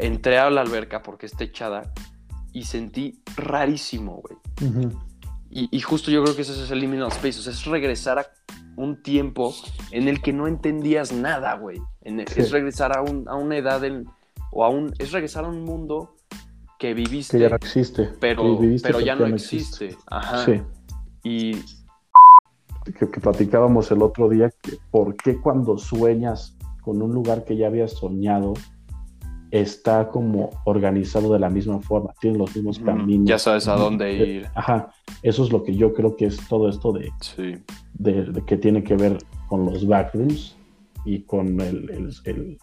[0.00, 1.92] entré a la alberca porque está echada
[2.52, 4.38] y sentí rarísimo, güey.
[5.50, 8.18] Y, y justo yo creo que eso es el liminal space, o sea, es regresar
[8.18, 8.26] a
[8.76, 9.54] un tiempo
[9.92, 11.80] en el que no entendías nada, güey.
[12.02, 12.40] En- Sí.
[12.40, 14.06] Es regresar a, un- a una edad en-
[14.50, 16.16] o a un, es regresar a un mundo
[16.78, 18.10] que viviste, Que ya no existe.
[18.20, 19.96] pero, viviste, pero ya no no existe.
[20.10, 20.44] Ajá.
[20.44, 20.60] Sí.
[21.22, 21.52] Y
[22.98, 27.56] que, que platicábamos el otro día, que por qué cuando sueñas con un lugar que
[27.56, 28.54] ya habías soñado,
[29.60, 33.28] está como organizado de la misma forma, tiene los mismos caminos.
[33.28, 34.46] ya sabes a dónde ir.
[34.54, 34.90] Ajá,
[35.22, 37.52] eso es lo que yo creo que es todo esto de, Sí.
[37.94, 40.56] de- de que tiene que ver con los backrooms
[41.04, 42.58] y con el, el, el-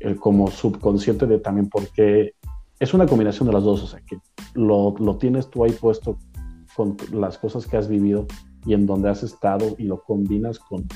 [0.00, 2.34] el como subconsciente de también porque
[2.78, 4.18] es una combinación de las dos, o sea, que
[4.54, 6.18] lo, lo tienes tú ahí puesto
[6.76, 8.26] con las cosas que has vivido
[8.66, 10.86] y en donde has estado y lo combinas con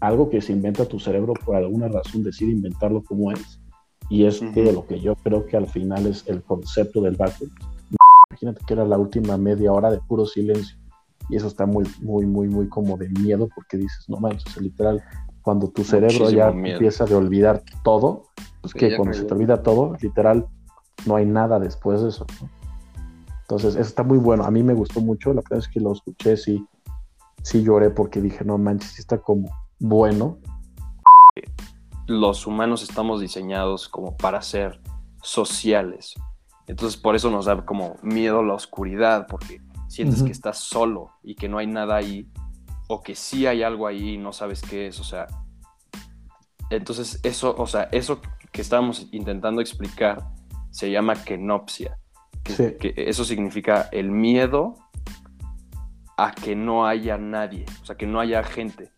[0.00, 3.60] algo que se inventa tu cerebro por alguna razón decide inventarlo como es
[4.08, 7.50] y es lo que yo creo que al final es el concepto del backroom.
[8.30, 10.76] Imagínate que era la última media hora de puro silencio
[11.28, 15.02] y eso está muy, muy, muy, muy como de miedo porque dices, no manches, literal,
[15.42, 16.76] cuando tu cerebro Muchísimo ya miedo.
[16.76, 18.24] empieza de olvidar todo,
[18.60, 20.46] pues Sí, que cuando se te olvida todo, literal,
[21.06, 22.26] no hay nada después de eso.
[22.40, 22.50] ¿no?
[23.42, 24.44] Entonces, eso está muy bueno.
[24.44, 25.34] A mí me gustó mucho.
[25.34, 26.66] La primera vez que lo escuché, sí,
[27.42, 30.38] sí lloré porque dije, no manches, sí está como bueno.
[32.06, 34.80] Los humanos estamos diseñados como para ser
[35.22, 36.14] sociales.
[36.66, 40.26] Entonces por eso nos da como miedo la oscuridad, porque sientes Ujú.
[40.26, 42.28] que estás solo y que no hay nada ahí,
[42.88, 45.26] o que sí hay algo ahí y no sabes qué es, o sea.
[46.70, 48.20] Entonces eso, o sea, eso
[48.52, 50.24] que estábamos intentando explicar
[50.70, 51.98] se llama kenopsia.
[52.42, 52.74] Que, Sí.
[52.78, 54.74] que eso significa el miedo
[56.16, 58.92] a que no haya nadie, o sea, que no haya gente.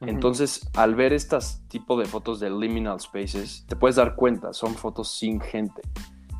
[0.00, 4.74] Entonces, al ver estas tipo de fotos de liminal spaces, te puedes dar cuenta, son
[4.74, 5.82] fotos sin gente.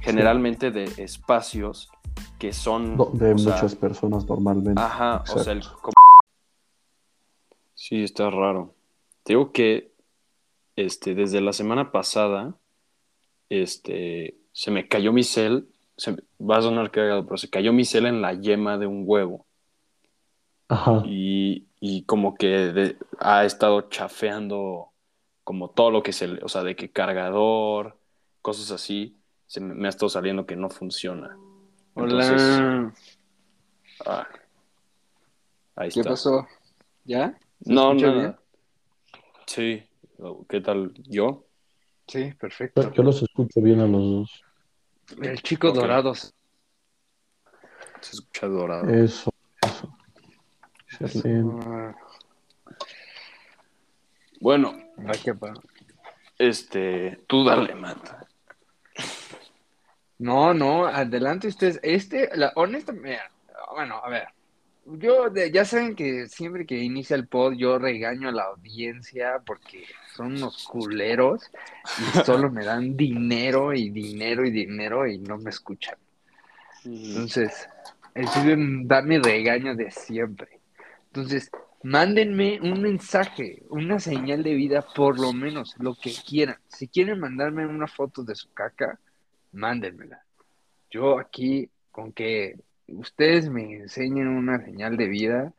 [0.01, 1.91] Generalmente de espacios
[2.39, 2.97] que son...
[3.15, 4.81] De sea, muchas personas normalmente.
[4.81, 5.63] Ajá, o sea, el...
[7.75, 8.75] Sí, está raro.
[9.25, 9.93] Te digo que
[10.77, 12.55] este, desde la semana pasada,
[13.51, 17.85] este, se me cayó mi cel, se, va a sonar cagado, pero se cayó mi
[17.85, 19.45] cel en la yema de un huevo.
[20.69, 21.03] Ajá.
[21.05, 24.93] y, y como que de- ha estado chafeando
[25.45, 27.99] como todo lo que se le, o sea, de que cargador,
[28.43, 31.37] cosas así, se me, me ha estado saliendo que no funciona.
[31.97, 32.95] Entonces, Hola.
[34.07, 34.29] ah,
[35.77, 36.11] ahí ¿Qué está.
[36.11, 36.47] pasó?
[37.05, 37.39] ¿Ya?
[37.63, 38.37] ¿Se No, bien?
[39.47, 39.83] Sí,
[40.49, 40.93] ¿qué tal?
[41.09, 41.47] ¿Yo?
[42.07, 42.93] Sí, perfecto.
[42.93, 44.45] Yo los escucho bien a los dos.
[45.21, 45.77] El chico Ok.
[45.77, 46.15] dorado.
[46.15, 46.31] Se
[48.03, 48.89] escucha dorado.
[48.91, 49.31] Eso.
[54.41, 54.75] Bueno,
[55.07, 55.55] ay, qué pa-
[56.39, 58.27] este, tú dale, Mata.
[60.19, 61.81] No, no, adelante ustedes.
[61.83, 63.31] Este, la, honestamente, mira,
[63.73, 64.29] bueno, a ver.
[64.87, 69.41] Yo, de- ya saben que siempre que inicia el pod, yo regaño a la audiencia
[69.45, 69.85] porque
[70.17, 71.51] son unos culeros
[71.99, 75.97] y solo me dan dinero y dinero y dinero y no me escuchan.
[76.85, 77.69] Entonces,
[78.15, 80.60] ese da mi regaño de siempre.
[81.13, 81.51] Entonces,
[81.83, 86.59] mándenme un mensaje, una señal de vida, por lo menos, lo que quieran.
[86.69, 89.01] Si quieren mandarme una foto de su caca,
[89.53, 90.23] mándenmela.
[90.91, 92.57] Yo aquí, con que
[92.87, 95.53] ustedes me enseñen una señal de vida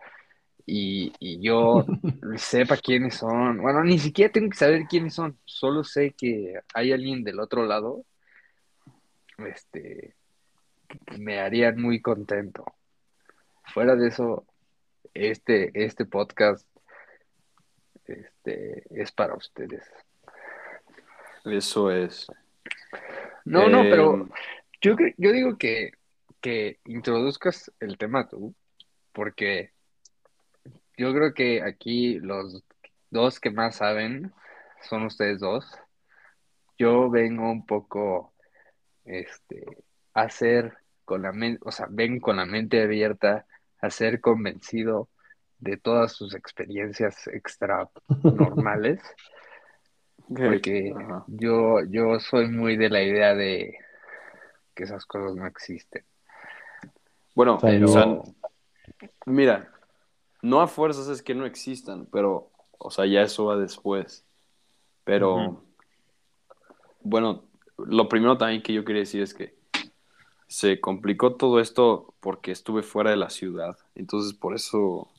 [0.65, 1.85] y, y yo
[2.37, 3.57] sepa quiénes son.
[3.57, 7.65] Bueno, ni siquiera tengo que saber quiénes son, solo sé que hay alguien del otro
[7.65, 8.05] lado.
[9.37, 10.15] Este,
[11.19, 12.63] me harían muy contento.
[13.73, 14.45] Fuera de eso,
[15.13, 16.67] este, este podcast
[18.05, 19.89] este, es para ustedes.
[21.45, 22.27] Eso es.
[23.45, 24.29] No, no, Eh, pero
[24.81, 25.91] yo, yo digo que,
[26.39, 28.53] que introduzcas el tema tú,
[29.11, 29.71] porque
[30.97, 32.63] yo creo que aquí los
[33.09, 34.31] dos que más saben
[34.83, 35.65] son ustedes dos.
[36.77, 38.33] Yo vengo un poco
[39.05, 39.65] este,
[40.13, 43.45] a ser con la mente, o sea, vengo con la mente abierta
[43.79, 45.09] a ser convencido
[45.61, 47.89] de todas sus experiencias extra
[48.23, 48.99] normales,
[50.27, 51.23] porque Ajá.
[51.27, 53.77] yo, yo soy muy de la idea de
[54.75, 56.03] que esas cosas no existen.
[57.35, 58.33] Bueno, Pero- o sea,
[59.25, 59.71] mira,
[60.41, 64.25] no a fuerzas es que no existan, pero, o sea, ya eso va después.
[65.03, 65.63] Pero,
[67.01, 67.43] bueno,
[67.77, 69.55] lo primero también que yo quería decir es que
[70.47, 73.77] se complicó todo esto porque estuve fuera de la ciudad.
[73.95, 75.09] Entonces, por eso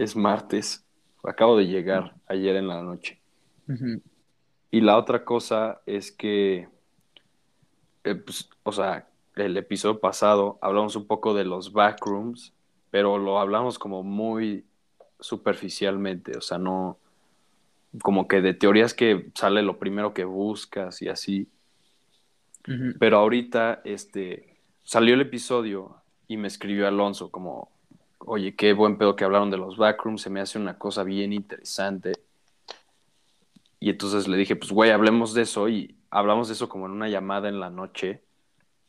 [0.00, 0.86] es martes.
[1.22, 3.20] Acabo de llegar ayer en la noche.
[4.70, 6.68] Y la otra cosa es que,
[8.04, 9.06] eh, pues, o sea,
[9.36, 12.54] el episodio pasado hablamos un poco de los backrooms,
[12.90, 14.64] pero lo hablamos como muy
[15.20, 16.98] superficialmente, o sea, no,
[18.02, 21.48] como que de teorías que sale lo primero que buscas y así.
[22.98, 25.96] Pero ahorita, este, salió el episodio
[26.26, 27.70] y me escribió Alonso como,
[28.20, 31.32] oye, qué buen pedo que hablaron de los backrooms, se me hace una cosa bien
[31.32, 32.12] interesante.
[33.78, 36.92] Y entonces le dije, pues güey, hablemos de eso y hablamos de eso como en
[36.92, 38.22] una llamada en la noche.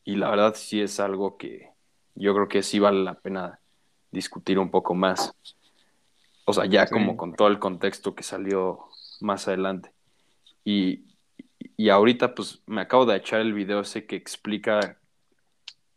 [0.04, 1.70] Y la verdad sí es algo que
[2.16, 3.60] yo creo que sí vale la pena
[4.12, 5.34] discutir un poco más.
[6.46, 8.80] O sea, ya como con todo el contexto que salió
[9.22, 9.94] más adelante.
[10.66, 11.06] Y,
[11.78, 14.98] y ahorita pues me acabo de echar el video ese que explica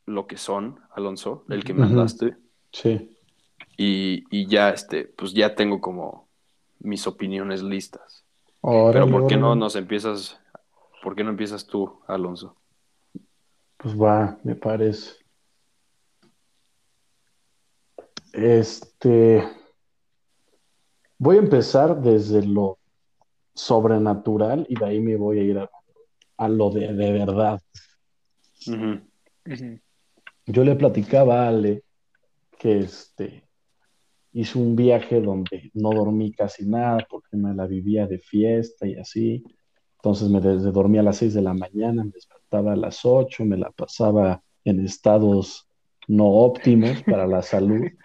[0.06, 2.36] lo que son, Alonso, el que me mandaste.
[2.70, 3.13] Sí.
[3.76, 6.28] Y, y, ya este, pues ya tengo como
[6.78, 8.24] mis opiniones listas.
[8.62, 10.40] Pero ¿por qué no nos empiezas,
[11.02, 12.56] por qué no empiezas tú, Alonso?
[13.76, 15.16] Pues va, me parece.
[18.32, 19.46] Este,
[21.18, 22.78] voy a empezar desde lo
[23.54, 25.58] sobrenatural y de ahí me voy a ir
[26.38, 27.60] a, lo de, de verdad.
[30.46, 31.84] Yo le platicaba a Ale
[32.58, 33.43] que este,
[34.34, 38.96] hice un viaje donde no dormí casi nada porque me la vivía de fiesta y
[38.96, 39.44] así.
[39.96, 43.44] Entonces me desde dormía a las 6 de la mañana, me despertaba a las 8,
[43.44, 45.66] me la pasaba en estados
[46.08, 47.86] no óptimos para la salud.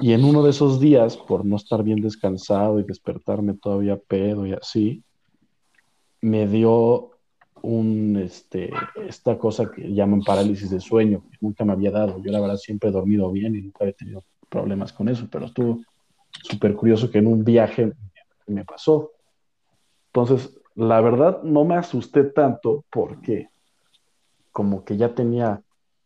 [0.00, 4.44] Y en uno de esos días, por no estar bien descansado y despertarme todavía pedo
[4.44, 5.04] y así,
[6.20, 7.10] me dio
[7.62, 8.72] un, este,
[9.06, 12.20] esta cosa que llaman parálisis de sueño, que nunca me había dado.
[12.20, 15.46] Yo la verdad siempre he dormido bien y nunca he tenido problemas con eso, pero
[15.46, 15.80] estuvo
[16.30, 17.92] súper curioso que en un viaje
[18.46, 19.12] me pasó.
[20.06, 23.48] Entonces, la verdad no me asusté tanto porque
[24.52, 25.62] como que ya tenía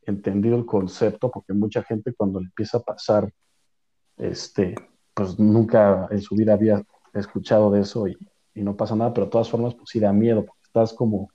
[0.06, 3.32] entendido el concepto, porque mucha gente cuando le empieza a pasar
[4.16, 4.74] este,
[5.14, 8.16] pues nunca en su vida había escuchado de eso y,
[8.54, 11.28] no pasa nada, pero de todas formas, pues sí da miedo, porque estás como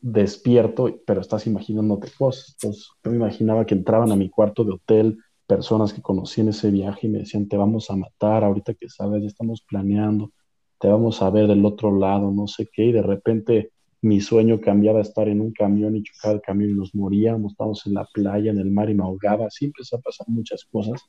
[0.00, 2.56] despierto, pero estás imaginándote cosas.
[2.60, 6.48] Entonces, yo me imaginaba que entraban a mi cuarto de hotel personas que conocí en
[6.48, 10.32] ese viaje y me decían, te vamos a matar, ahorita que sabes, ya estamos planeando,
[10.78, 13.70] te vamos a ver del otro lado, no sé qué, y de repente
[14.02, 17.52] mi sueño cambiaba a estar en un camión y chocaba el camión y nos moríamos,
[17.52, 20.64] estábamos en la playa, en el mar y me ahogaba, así empezó a pasar muchas
[20.64, 21.02] cosas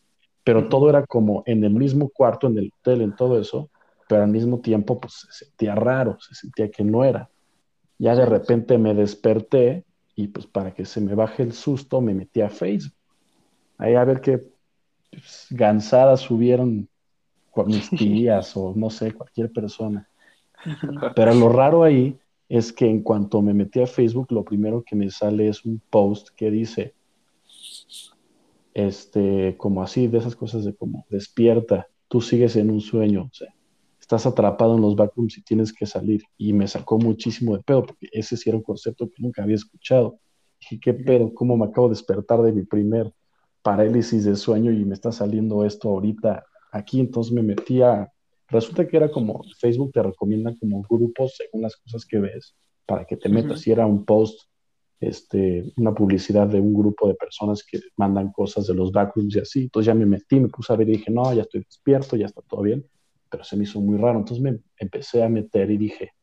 [0.47, 3.69] pero todo era como en el mismo cuarto, en el hotel, en todo eso,
[4.07, 7.29] pero al mismo tiempo pues se sentía raro, se sentía que no era.
[7.99, 9.83] Ya de repente me desperté
[10.15, 12.93] y pues para que se me baje el susto me metí a Facebook.
[13.77, 14.43] Ahí a ver qué
[15.11, 16.89] pues, gansadas subieron
[17.51, 20.09] con mis tías o no sé, cualquier persona.
[21.15, 22.17] Pero lo raro ahí
[22.49, 25.81] es que en cuanto me metí a Facebook, lo primero que me sale es un
[25.89, 26.93] post que dice,
[28.73, 33.33] este, como así, de esas cosas de como despierta, tú sigues en un sueño, o
[33.33, 33.53] sea,
[33.99, 36.23] estás atrapado en los backrooms y tienes que salir.
[36.37, 39.55] Y me sacó muchísimo de pedo, porque ese sí era un concepto que nunca había
[39.55, 40.19] escuchado.
[40.61, 41.33] Dije, ¿qué pedo?
[41.33, 43.11] ¿Cómo me acabo de despertar de mi primer
[43.67, 47.01] parálisis de sueño y me está saliendo esto ahorita aquí?
[47.01, 48.09] Entonces me metía,
[48.47, 53.03] resulta que era como, Facebook te recomienda como grupos según las cosas que ves, para
[53.03, 53.67] que te metas.
[53.67, 54.39] Y era un post
[55.01, 59.39] este, una publicidad de un grupo de personas que mandan cosas de los backrooms y
[59.39, 59.61] así.
[59.63, 62.27] Entonces ya me metí, me puse a ver y dije, no, ya estoy despierto, ya
[62.27, 62.85] está todo bien,
[63.29, 64.19] pero se me hizo muy raro.
[64.19, 66.13] Entonces me empecé a meter y dije,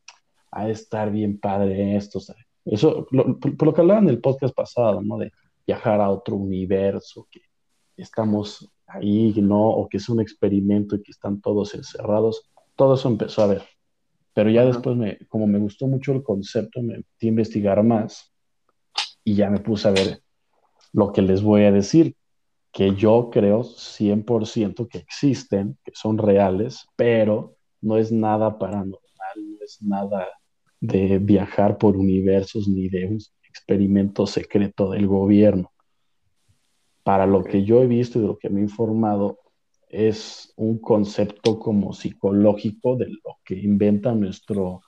[0.51, 2.21] a estar bien padre esto.
[2.65, 5.19] Eso, por, lo que hablaba en el podcast pasado, ¿no?
[5.19, 5.31] De
[5.67, 7.41] viajar a otro universo, que
[7.97, 9.69] estamos ahí, ¿no?
[9.69, 12.51] O que es un experimento y que están todos encerrados.
[12.77, 13.63] Todo eso empezó a ver.
[14.33, 18.33] Pero ya después, me, como me gustó mucho el concepto, me metí a investigar más
[19.23, 20.21] y ya me puse a ver
[20.93, 22.17] lo que les voy a decir,
[22.73, 28.99] que yo creo 100% que existen, que son reales, pero no es nada paranormal,
[29.37, 30.27] no es nada
[30.81, 33.07] de viajar por universos ni de
[33.55, 35.71] experimento secreto del gobierno.
[37.05, 39.39] Para lo que yo he visto y de lo que me he informado,
[39.89, 44.81] es un concepto como psicológico de lo que inventa nuestro,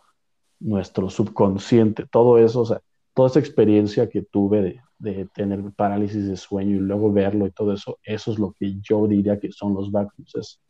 [0.59, 2.07] nuestro subconsciente.
[2.11, 2.81] Todo eso, o sea,
[3.15, 7.73] toda esa experiencia que tuve de, tener parálisis de sueño y luego verlo y todo
[7.73, 10.35] eso, eso es lo que yo diría que son los backrooms.
[10.35, 10.61] Es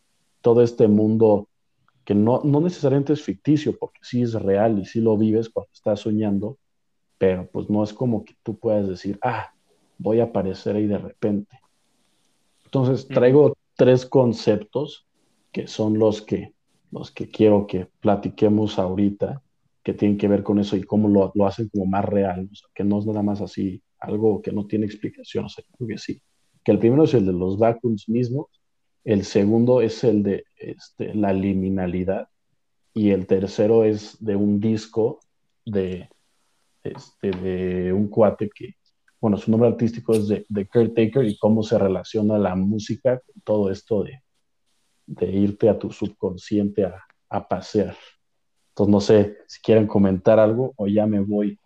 [0.42, 1.48] todo este mundo
[2.04, 5.70] que no, no necesariamente es ficticio, porque sí es real y sí lo vives cuando
[5.72, 6.58] estás soñando,
[7.18, 9.52] pero pues no es como que tú puedas decir, ah,
[9.98, 11.58] voy a aparecer ahí de repente.
[12.64, 15.06] Entonces traigo tres conceptos
[15.52, 16.52] que son los que,
[16.90, 19.42] los que quiero que platiquemos ahorita
[19.82, 22.54] que tienen que ver con eso y cómo lo, lo hacen como más real, o
[22.54, 25.88] sea, que no es nada más así, algo que no tiene explicación, o sea, creo
[25.88, 26.20] que sí.
[26.64, 28.48] Que el primero es el de los vacuums mismos,
[29.04, 32.28] el segundo es el de este, la liminalidad
[32.92, 35.20] y el tercero es de un disco
[35.64, 36.08] de,
[36.88, 38.74] este, de un cuate que,
[39.20, 43.40] bueno, su nombre artístico es de, de Caretaker y cómo se relaciona la música con
[43.42, 44.20] todo esto de,
[45.06, 47.96] de irte a tu subconsciente a, a pasear.
[48.70, 51.58] Entonces, no sé si quieren comentar algo o ya me voy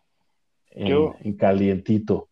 [0.71, 2.29] en, Yo- en calientito.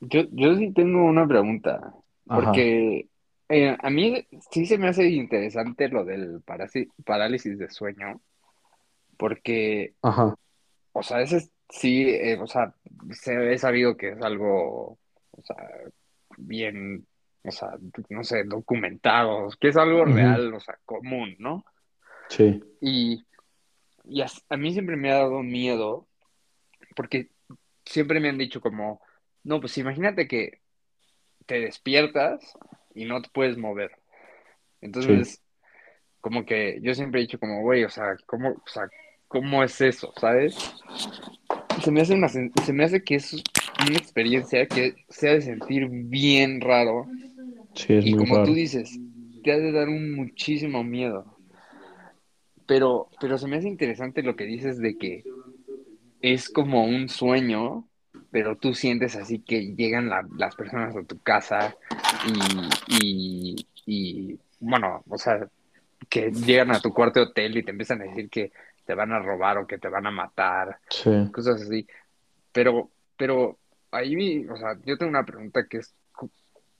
[0.00, 1.94] Yo, yo sí tengo una pregunta,
[2.26, 3.08] porque
[3.48, 6.40] eh, a mí sí se me hace interesante lo del
[7.04, 8.20] parálisis de sueño,
[9.16, 10.34] porque, Ajá,
[10.92, 12.74] o sea, ese es- sí, eh, o sea,
[13.10, 14.98] se he sabido que es algo,
[15.30, 15.56] o sea,
[16.36, 17.06] bien,
[17.42, 17.70] o sea,
[18.10, 21.64] no sé, documentado, que es algo real, o sea, común, ¿no?
[22.28, 23.24] sí, Y,
[24.04, 26.06] y a, a mí siempre me ha dado miedo,
[26.94, 27.30] porque
[27.84, 29.00] siempre me han dicho como,
[29.42, 30.60] no, pues imagínate que
[31.46, 32.56] te despiertas
[32.94, 33.92] y no te puedes mover.
[34.80, 35.42] Entonces,
[36.20, 38.88] como que yo siempre he dicho como, güey, o sea, ¿cómo, o sea,
[39.26, 40.12] ¿cómo es eso?
[40.20, 40.74] ¿Sabes?
[41.82, 45.32] Se me hace una, sen- se me hace que es una experiencia que se ha
[45.34, 47.10] de sentir bien raro
[47.74, 48.46] sí, es y muy como raro.
[48.46, 49.00] tú dices,
[49.42, 51.38] te ha de dar un muchísimo miedo.
[52.66, 55.24] Pero, pero se me hace interesante lo que dices de que
[56.20, 57.88] es como un sueño,
[58.30, 61.74] pero tú sientes así que llegan la- las personas a tu casa
[62.88, 65.48] y, y, y, bueno, o sea,
[66.08, 68.52] que llegan a tu cuarto de hotel y te empiezan a decir que
[68.84, 71.10] te van a robar o que te van a matar, Sí.
[71.32, 71.86] cosas así.
[72.52, 73.58] Pero, pero
[73.90, 75.94] ahí, o sea, yo tengo una pregunta que es,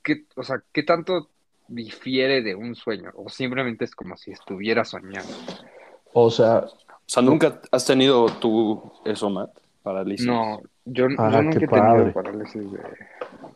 [0.03, 1.29] ¿qué, o sea, ¿qué tanto
[1.69, 3.11] difiere de un sueño?
[3.15, 5.33] O simplemente es como si estuviera soñando.
[6.13, 6.69] O sea, O
[7.07, 9.51] sea, ¿nunca has tenido tú eso, Matt?
[9.83, 10.27] Parálisis.
[10.27, 12.79] No, yo, yo Ah, nunca qué he tenido parálisis de,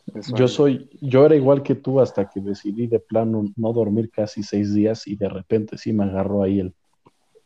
[0.06, 0.36] de sueño.
[0.38, 4.42] yo soy, yo era igual que tú hasta que decidí de plano no dormir casi
[4.42, 6.74] seis días y de repente sí me agarró ahí el,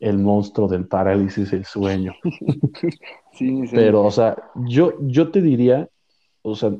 [0.00, 2.14] el monstruo del parálisis del sueño.
[3.32, 3.74] Sí, sí.
[3.76, 5.88] Pero, o sea, yo, yo te diría,
[6.42, 6.72] o sea,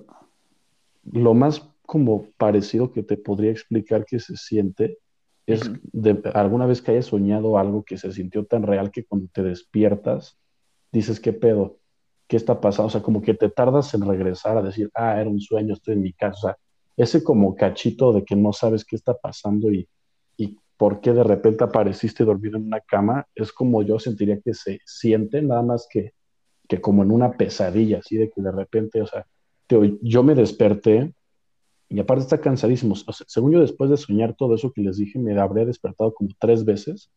[1.05, 4.99] lo más como parecido que te podría explicar que se siente
[5.47, 9.29] es de alguna vez que hayas soñado algo que se sintió tan real que cuando
[9.33, 10.39] te despiertas
[10.93, 11.79] dices, ¿qué pedo?
[12.27, 12.89] ¿Qué está pasando?
[12.89, 15.95] O sea, como que te tardas en regresar a decir, ah, era un sueño, estoy
[15.95, 16.37] en mi casa.
[16.37, 16.57] O sea,
[16.97, 19.89] ese como cachito de que no sabes qué está pasando y
[20.80, 24.80] por qué de repente apareciste dormido en una cama, es como yo sentiría que se
[24.87, 26.14] siente, nada más que,
[26.66, 29.26] que como en una pesadilla, así de que de repente, o sea,
[29.66, 31.12] te- yo me desperté
[31.90, 32.94] y aparte está cansadísimo.
[33.06, 36.14] O sea, según yo, después de soñar todo eso que les dije, me habría despertado
[36.14, 37.10] como tres veces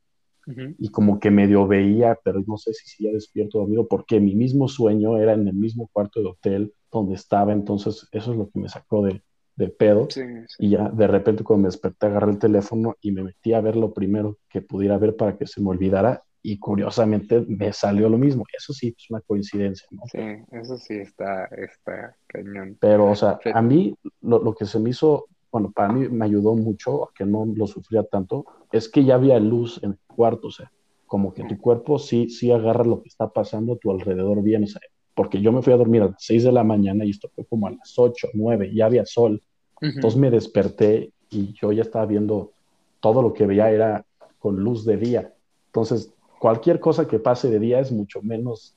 [0.78, 4.36] y como que medio veía, pero no sé si seguía despierto o dormido, porque mi
[4.36, 8.50] mismo sueño era en el mismo cuarto de hotel donde estaba, entonces eso es lo
[8.50, 9.24] que me sacó de,
[9.56, 10.08] de pedo.
[10.10, 10.66] Sí, sí.
[10.66, 13.76] Y ya de repente cuando me desperté agarré el teléfono y me metí a ver
[13.76, 18.18] lo primero que pudiera ver para que se me olvidara y curiosamente me salió lo
[18.18, 18.44] mismo.
[18.56, 20.04] Eso sí, es una coincidencia, ¿no?
[20.12, 20.20] Sí,
[20.52, 22.78] eso sí está, está cañón.
[22.82, 26.26] Pero, o sea, a mí lo, lo que se me hizo, bueno, para mí me
[26.26, 30.00] ayudó mucho a que no lo sufría tanto, es que ya había luz en el
[30.06, 30.70] cuarto, o sea,
[31.06, 34.64] como que tu cuerpo sí, sí agarra lo que está pasando a tu alrededor bien,
[34.64, 34.82] o sea,
[35.16, 37.46] porque yo me fui a dormir a las 6 de la mañana y esto fue
[37.46, 39.42] como a las 8, 9, ya había sol,
[39.82, 39.92] Ujú.
[39.96, 42.52] entonces me desperté y yo ya estaba viendo
[43.00, 44.06] todo lo que veía era
[44.40, 45.34] con luz de día,
[45.68, 48.76] entonces cualquier cosa que pase de día es mucho menos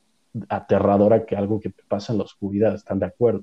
[0.49, 3.43] aterradora que algo que te pasa en la oscuridad, ¿están de acuerdo?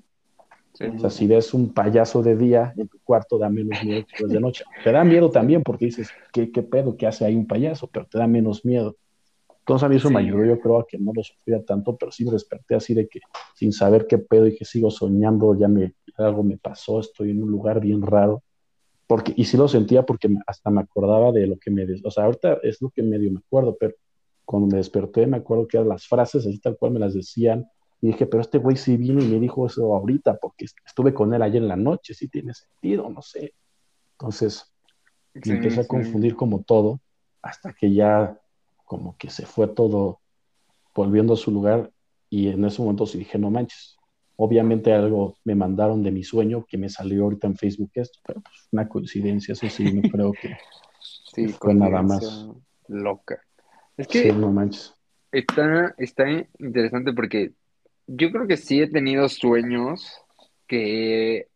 [0.73, 0.85] Sí.
[0.85, 4.25] O sea, si ves un payaso de día en tu cuarto, da menos miedo que
[4.25, 4.63] de noche.
[4.83, 7.87] Te da miedo también porque dices, ¿qué, qué pedo que hace ahí un payaso?
[7.87, 8.95] Pero te da menos miedo.
[9.65, 10.25] Entonces a mí eso me Sí.
[10.27, 13.07] ayudó, yo creo, a que no lo sufría tanto, pero sí me desperté así de
[13.07, 13.21] que
[13.55, 17.41] sin saber qué pedo y que sigo soñando, ya me, algo me pasó, estoy en
[17.41, 18.43] un lugar bien raro.
[19.07, 21.85] Porque, y sí lo sentía porque me- hasta me acordaba de lo que me...
[22.03, 23.93] O sea, ahorita es lo que medio me acuerdo, pero
[24.45, 27.65] cuando me desperté me acuerdo que eran las frases así tal cual me las decían
[28.01, 31.13] y dije, pero este güey sí vino y me dijo eso ahorita, porque est- estuve
[31.13, 33.53] con él ayer en la noche, sí tiene sentido, no sé.
[34.19, 34.73] Entonces
[35.41, 36.99] Sí, me empecé a confundir como todo,
[37.41, 38.37] hasta que ya
[38.85, 40.21] como que se fue todo
[40.95, 41.91] volviendo a su lugar
[42.29, 43.97] y en ese momento sí dije, no manches.
[44.35, 48.41] Obviamente algo me mandaron de mi sueño que me salió ahorita en Facebook esto, pero
[48.41, 50.49] pues una coincidencia, eso sí, no creo que
[51.33, 52.47] Sí, fue nada más.
[52.87, 53.41] loca.
[53.97, 54.93] Es Sí, que no manches.
[55.31, 57.53] está, está interesante porque
[58.07, 60.05] yo creo que sí he tenido sueños
[60.67, 61.47] que,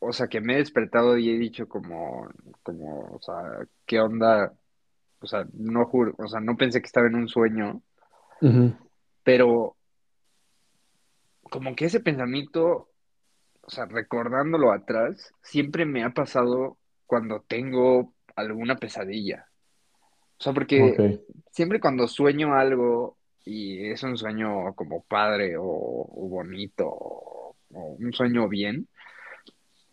[0.00, 2.28] o sea, que me he despertado y he dicho como,
[2.62, 4.54] como, o sea, ¿qué onda?
[5.20, 7.82] O sea, no juro, o sea, no pensé que estaba en un sueño,
[9.22, 9.76] pero
[11.42, 12.88] como que ese pensamiento,
[13.60, 19.46] o sea, recordándolo atrás, siempre me ha pasado cuando tengo alguna pesadilla.
[20.38, 25.64] O sea, porque siempre cuando sueño algo y es un sueño como padre o,
[26.28, 28.88] bonito o, un sueño bien,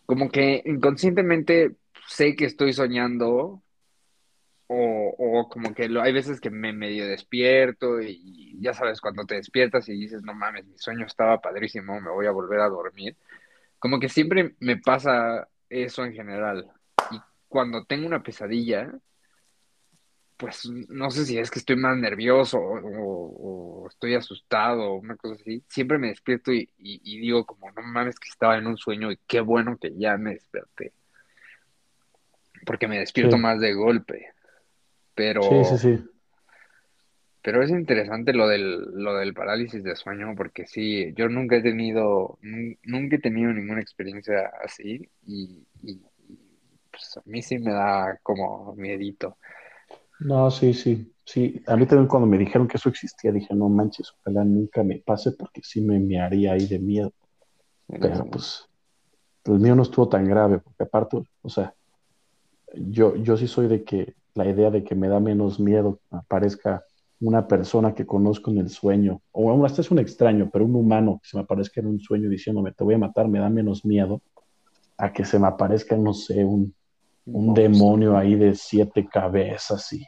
[0.06, 1.76] como que inconscientemente
[2.08, 3.62] sé que estoy soñando
[4.68, 9.26] o, o como que lo, hay veces que me medio despierto y ya sabes, cuando
[9.26, 12.70] te despiertas y dices, no mames, mi sueño estaba padrísimo, me voy a volver a
[12.70, 13.16] dormir.
[13.80, 16.70] Como que siempre me pasa eso en general.
[17.12, 18.92] Y cuando tengo una pesadilla,
[20.38, 25.36] pues no sé si es que estoy más nervioso o, estoy asustado o una cosa
[25.36, 29.20] así, siempre me despierto y, digo como, no mames que estaba en un sueño y
[29.28, 30.92] qué bueno que ya me desperté.
[32.66, 34.34] Porque me despierto más de golpe.
[35.18, 35.42] Pero...
[35.42, 36.06] Sí, sí, sí.
[37.42, 41.62] Pero es interesante lo del, lo del parálisis de sueño, porque sí, yo nunca he
[41.62, 46.02] tenido, nunca he tenido ninguna experiencia así y, y
[46.92, 49.38] pues a mí sí me da como miedito.
[50.20, 51.64] No, sí, sí, sí.
[51.68, 54.98] A mí también cuando me dijeron que eso existía, dije, no manches, ojalá nunca me
[54.98, 57.14] pase porque sí me, me haría ahí de miedo.
[57.88, 58.68] Pero pues
[59.46, 61.74] el mío no estuvo tan grave, porque aparte, o sea,
[62.76, 66.84] yo, yo sí soy de que la idea de que me da menos miedo aparezca
[67.20, 70.76] una persona que conozco en el sueño, o aún hasta es un extraño, pero un
[70.76, 73.50] humano que se me aparezca en un sueño diciéndome te voy a matar, me da
[73.50, 74.22] menos miedo
[74.98, 76.74] a que se me aparezca, no sé, un,
[77.26, 80.06] un demonio ahí de siete cabezas y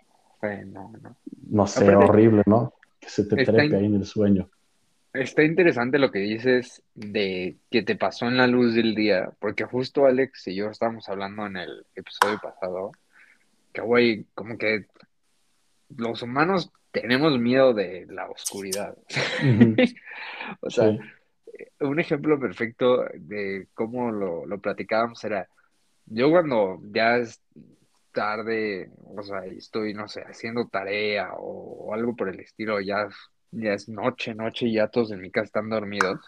[1.50, 2.74] no, sé, horrible, ¿no?
[3.00, 4.50] Que se te trepe ahí en el sueño.
[5.14, 9.66] Está interesante lo que dices de que te pasó en la luz del día, porque
[9.66, 12.92] justo Alex y yo estábamos hablando en el episodio pasado,
[13.80, 14.86] güey, como que
[15.96, 18.98] los humanos tenemos miedo de la oscuridad.
[20.62, 20.98] o sea,
[21.80, 25.48] un ejemplo perfecto de cómo lo, lo platicábamos era,
[26.06, 27.42] yo cuando ya es
[28.12, 33.08] tarde, o sea, estoy, no sé, haciendo tarea o, algo por el estilo, ya,
[33.52, 36.20] ya es noche, noche y ya todos en mi casa están dormidos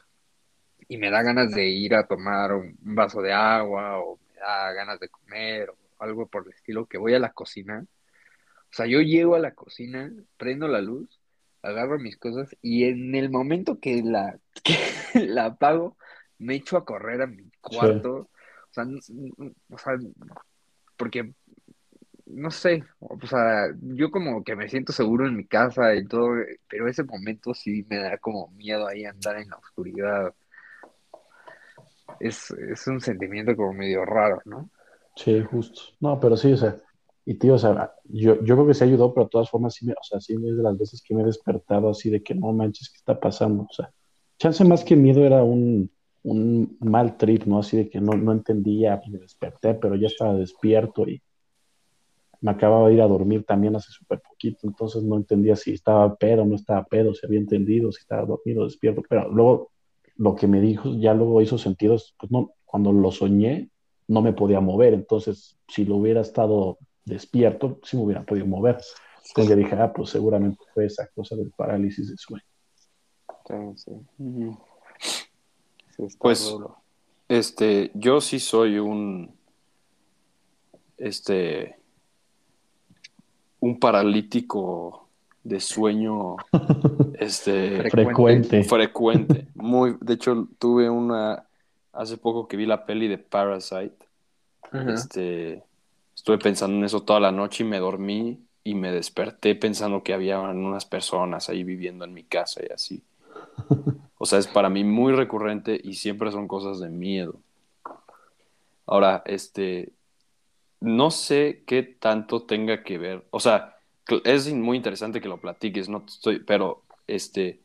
[0.87, 4.73] y me da ganas de ir a tomar un, vaso de agua o me da
[4.73, 7.85] ganas de comer o algo por el estilo, que voy a la cocina.
[7.85, 11.21] O sea, yo llego a la cocina, prendo la luz,
[11.61, 14.39] agarro mis cosas y en el momento que la,
[15.13, 15.97] la apago,
[16.39, 18.29] me echo a correr a mi cuarto.
[18.71, 18.85] O sea,
[19.69, 19.93] o sea,
[20.97, 21.33] porque,
[22.25, 26.31] no sé, o sea, yo como que me siento seguro en mi casa y todo,
[26.67, 30.33] pero ese momento sí me da como miedo ahí andar en la oscuridad.
[32.19, 34.69] Es, es un sentimiento como medio raro, ¿no?
[35.15, 35.81] Sí, justo.
[35.99, 36.77] No, pero sí, o sea,
[37.25, 39.85] y tío, o sea, yo, yo creo que se ayudó, pero de todas formas sí
[39.85, 42.33] me, o sea, sí es de las veces que me he despertado así de que
[42.33, 43.63] no manches, ¿qué está pasando?
[43.63, 43.91] O sea,
[44.39, 45.91] chance más que miedo era un,
[46.23, 47.59] un mal trip, ¿no?
[47.59, 51.21] Así de que no, no entendía, me desperté, pero ya estaba despierto y
[52.41, 56.15] me acababa de ir a dormir también hace súper poquito, entonces no entendía si estaba
[56.15, 59.69] pedo no estaba pedo, si había entendido, si estaba dormido, despierto, pero luego
[60.17, 63.69] lo que me dijo ya luego hizo sentido, pues no, cuando lo soñé
[64.11, 68.77] no me podía mover, entonces si lo hubiera estado despierto, sí me hubiera podido mover.
[69.27, 72.43] Entonces ya dije, ah, pues seguramente fue esa cosa del parálisis de sueño.
[75.95, 76.53] Sí, pues,
[77.29, 79.33] este, yo sí soy un,
[80.97, 81.77] este,
[83.61, 85.07] un paralítico
[85.41, 86.35] de sueño,
[87.17, 88.63] este, frecuente.
[88.65, 89.47] Frecuente.
[89.55, 91.45] Muy, de hecho, tuve una,
[91.93, 93.95] hace poco que vi la peli de Parasite,
[94.87, 95.63] este,
[96.15, 100.13] estuve pensando en eso toda la noche y me dormí y me desperté pensando que
[100.13, 103.03] había unas personas ahí viviendo en mi casa y así.
[104.23, 107.39] O sea, es para mí muy recurrente y siempre son cosas de miedo.
[108.85, 109.93] Ahora, este,
[110.79, 113.77] no sé qué tanto tenga que ver, o sea,
[114.23, 117.61] es muy interesante que lo platiques, no estoy, pero este,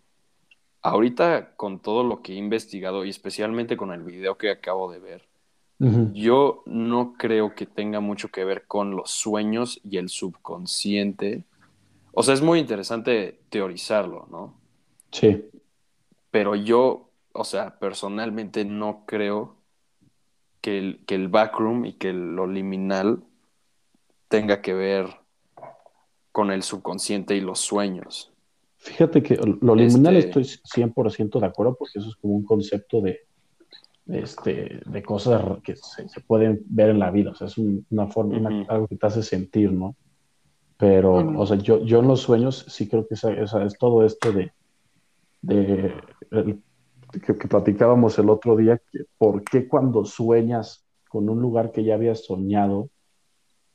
[0.88, 4.98] ahorita con todo lo que he investigado y especialmente con el video que acabo de
[4.98, 5.22] ver,
[5.78, 11.44] yo no creo que tenga mucho que ver con los sueños y el subconsciente.
[12.12, 14.54] O sea, es muy interesante teorizarlo, ¿no?
[15.12, 15.44] Sí
[16.36, 19.56] pero yo, o sea, personalmente no creo
[20.60, 23.24] que el, que el backroom y que lo liminal
[24.28, 25.06] tenga que ver
[26.32, 28.34] con el subconsciente y los sueños.
[28.86, 33.00] Fíjate que lo liminal este estoy 100% de acuerdo porque eso es como un concepto
[33.00, 33.20] de,
[34.06, 38.64] este, de cosas que se, pueden ver en la vida, o sea, es una forma,
[38.68, 39.96] algo que te hace sentir, ¿no?
[40.78, 44.52] Pero, o sea, yo, yo en los sueños sí creo que es todo esto de,
[45.42, 45.92] de
[47.20, 51.94] que, platicábamos el otro día, que por qué cuando sueñas con un lugar que ya
[51.94, 52.90] habías soñado,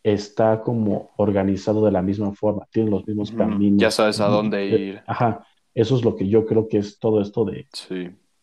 [0.04, 3.80] está como organizado de la misma forma, tiene los mismos caminos.
[3.80, 5.02] Ya sabes a dónde ir.
[5.06, 7.68] Ajá, eso es lo que yo creo que es todo esto de,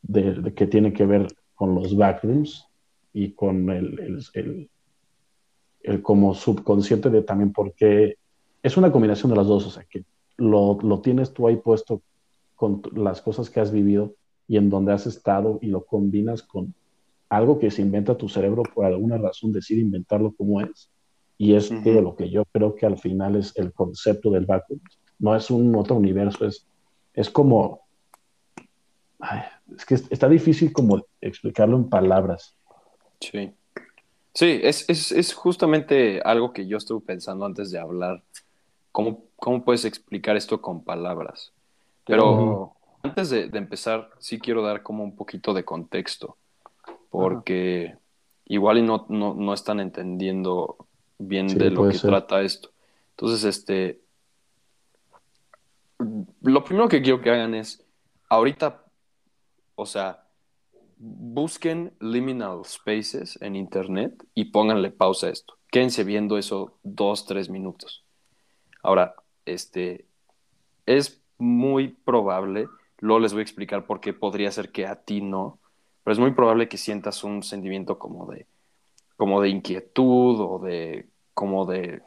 [0.03, 2.69] de, que tiene que ver con los backrooms
[3.13, 4.71] y con el, el,
[5.83, 8.17] el, como subconsciente de también porque
[8.63, 10.05] es una combinación de las dos, o sea, que
[10.37, 12.03] lo, lo tienes tú ahí puesto
[12.55, 14.15] con las cosas que has vivido
[14.47, 16.75] y en donde has estado y lo combinas con
[17.29, 20.91] algo que se inventa tu cerebro por alguna razón, decide inventarlo como es.
[21.39, 24.81] Y es todo lo que yo creo que al final es el concepto del vacuum.
[25.19, 26.67] No es un otro universo, es,
[27.15, 27.87] es como...
[29.77, 32.57] es que está difícil como explicarlo en palabras.
[33.21, 33.53] Sí.
[34.35, 38.23] Sí, es, es, es, justamente algo que yo estuve pensando antes de hablar.
[38.93, 41.53] ¿Cómo, cómo puedes explicar esto con palabras?
[42.05, 46.37] Pero antes de, empezar, sí quiero dar como un poquito de contexto,
[47.11, 47.97] porque
[48.47, 50.88] igual y no, no, están entendiendo
[51.19, 52.71] bien de lo que trata esto.
[53.11, 54.01] Entonces, este,
[56.43, 57.85] lo primero que quiero que hagan es,
[58.29, 58.85] ahorita,
[59.75, 60.25] o sea,
[60.97, 65.59] busquen liminal spaces en internet y pónganle pausa a esto.
[65.71, 68.05] Quédense viendo eso dos, tres minutos.
[68.83, 70.07] Ahora, este,
[70.87, 72.69] es muy probable
[73.01, 75.59] Luego les voy a explicar por qué podría ser que a ti no,
[76.03, 78.47] pero es muy probable que sientas un sentimiento como de,
[79.19, 82.03] como de inquietud o de, como de,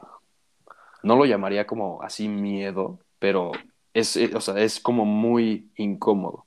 [1.03, 3.51] no lo llamaría como así miedo, pero
[3.93, 6.45] es, eh, o sea, es como muy incómodo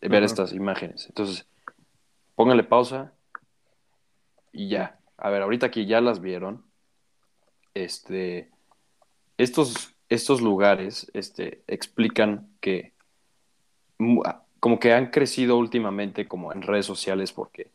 [0.00, 1.06] ver estas imágenes.
[1.06, 1.46] Entonces,
[2.34, 3.14] pónganle pausa
[4.52, 4.98] y ya.
[5.16, 6.64] A ver, ahorita que ya las vieron,
[7.72, 8.50] este,
[9.38, 12.94] estos, estos lugares este, explican que
[14.58, 17.70] como que han crecido últimamente como en redes sociales porque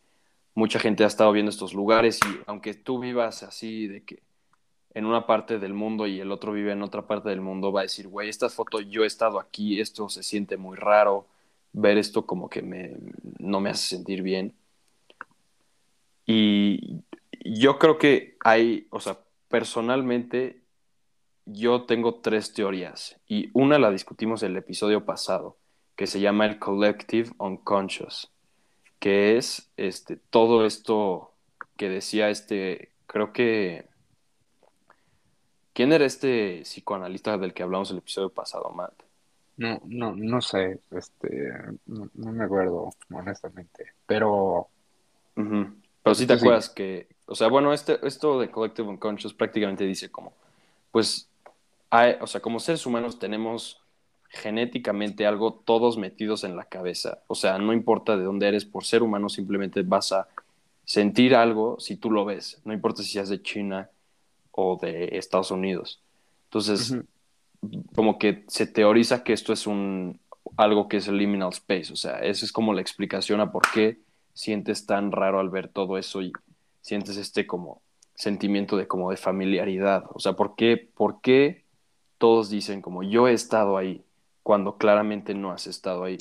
[0.56, 4.24] mucha gente ha estado viendo estos lugares y aunque tú vivas así de que
[4.94, 7.82] en una parte del mundo y el otro vive en otra parte del mundo, va
[7.82, 11.28] a decir, güey, esta foto yo he estado aquí, esto se siente muy raro,
[11.74, 12.98] ver esto como que me,
[13.38, 14.54] no me hace sentir bien.
[16.26, 17.02] Y
[17.46, 20.62] yo creo que hay, o sea, personalmente
[21.46, 25.58] yo tengo tres teorías y una la discutimos el episodio pasado
[25.96, 28.32] que se llama el Collective Unconscious,
[29.00, 31.32] que es este, todo esto
[31.78, 33.88] que decía este, creo que...
[35.74, 38.94] ¿Quién era este psicoanalista del que hablamos el episodio pasado, Matt?
[39.56, 41.54] No, no, no sé, este,
[41.86, 44.68] no, me acuerdo, honestamente, pero...
[45.36, 50.10] Pero sí te acuerdas que, o sea, bueno, este, esto de Collective Unconscious prácticamente dice
[50.10, 50.34] como,
[50.92, 51.30] pues,
[51.90, 53.82] hay, o sea, como seres humanos tenemos
[54.30, 57.20] genéticamente algo todos metidos en la cabeza.
[57.28, 60.28] O sea, no importa de dónde eres, por ser humano simplemente vas a
[60.86, 62.62] sentir algo si tú lo ves.
[62.64, 63.90] No importa si seas de China
[64.52, 66.02] o de Estados Unidos.
[66.46, 66.96] Entonces,
[67.96, 70.20] como que se teoriza que esto es un
[70.58, 71.94] algo que es el liminal space.
[71.94, 74.00] O sea, esa es como la explicación a por qué
[74.34, 76.32] sientes tan raro al ver todo eso y
[76.82, 77.82] sientes este como
[78.16, 80.06] sentimiento de como de familiaridad.
[80.14, 81.66] O sea, ¿por qué, por qué
[82.18, 84.04] todos dicen como yo he estado ahí?
[84.44, 86.18] Cuando claramente no has estado ahí.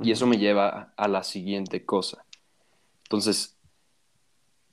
[0.00, 2.24] Y eso me lleva a la siguiente cosa.
[3.04, 3.56] Entonces,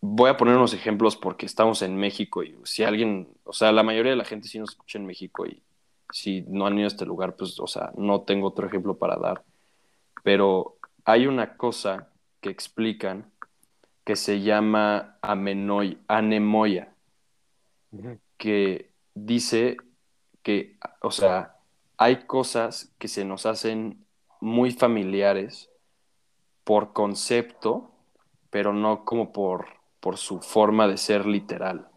[0.01, 3.84] voy a poner unos ejemplos porque estamos en México y si alguien, o sea, la
[3.84, 5.62] mayoría de la gente sí nos escucha en México y
[6.12, 9.15] si no han ido a este lugar, pues, o sea, no tengo otro ejemplo para
[9.15, 9.43] dar.
[10.23, 12.10] Pero hay una cosa
[12.41, 13.32] que explican
[14.04, 16.89] que se llama anemoya,
[18.38, 19.77] que dice
[20.41, 21.56] que, o sea,
[22.02, 24.04] hay cosas que se nos hacen
[24.40, 25.70] muy familiares
[26.64, 27.92] por concepto,
[28.50, 29.68] pero no como por,
[30.00, 31.90] por su forma de ser literal.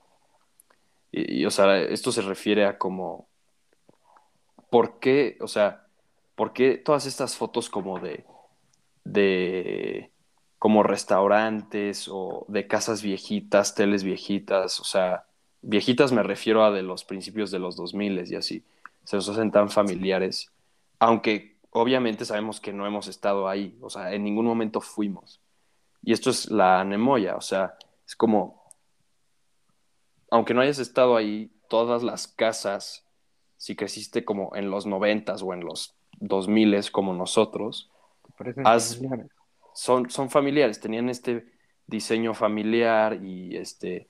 [1.11, 3.29] Y, o sea, esto se refiere a como,
[4.69, 5.87] ¿por qué, o sea,
[6.35, 8.27] por qué todas estas fotos como de,
[9.05, 10.11] de,
[10.59, 15.25] como restaurantes o de casas viejitas, teles viejitas, o sea,
[15.62, 18.64] viejitas me refiero a de los principios de los 2000 y así
[19.05, 20.51] se nos hacen tan familiares,
[20.99, 25.40] aunque obviamente sabemos que no hemos estado ahí, o sea, en ningún momento fuimos.
[26.03, 28.62] Y esto es la anemoya, o sea, es como,
[30.31, 33.07] aunque no hayas estado ahí, todas las casas,
[33.57, 37.90] si creciste como en los noventas o en los dos miles como nosotros,
[39.75, 41.53] Son, son familiares, tenían este
[41.87, 44.09] diseño familiar y este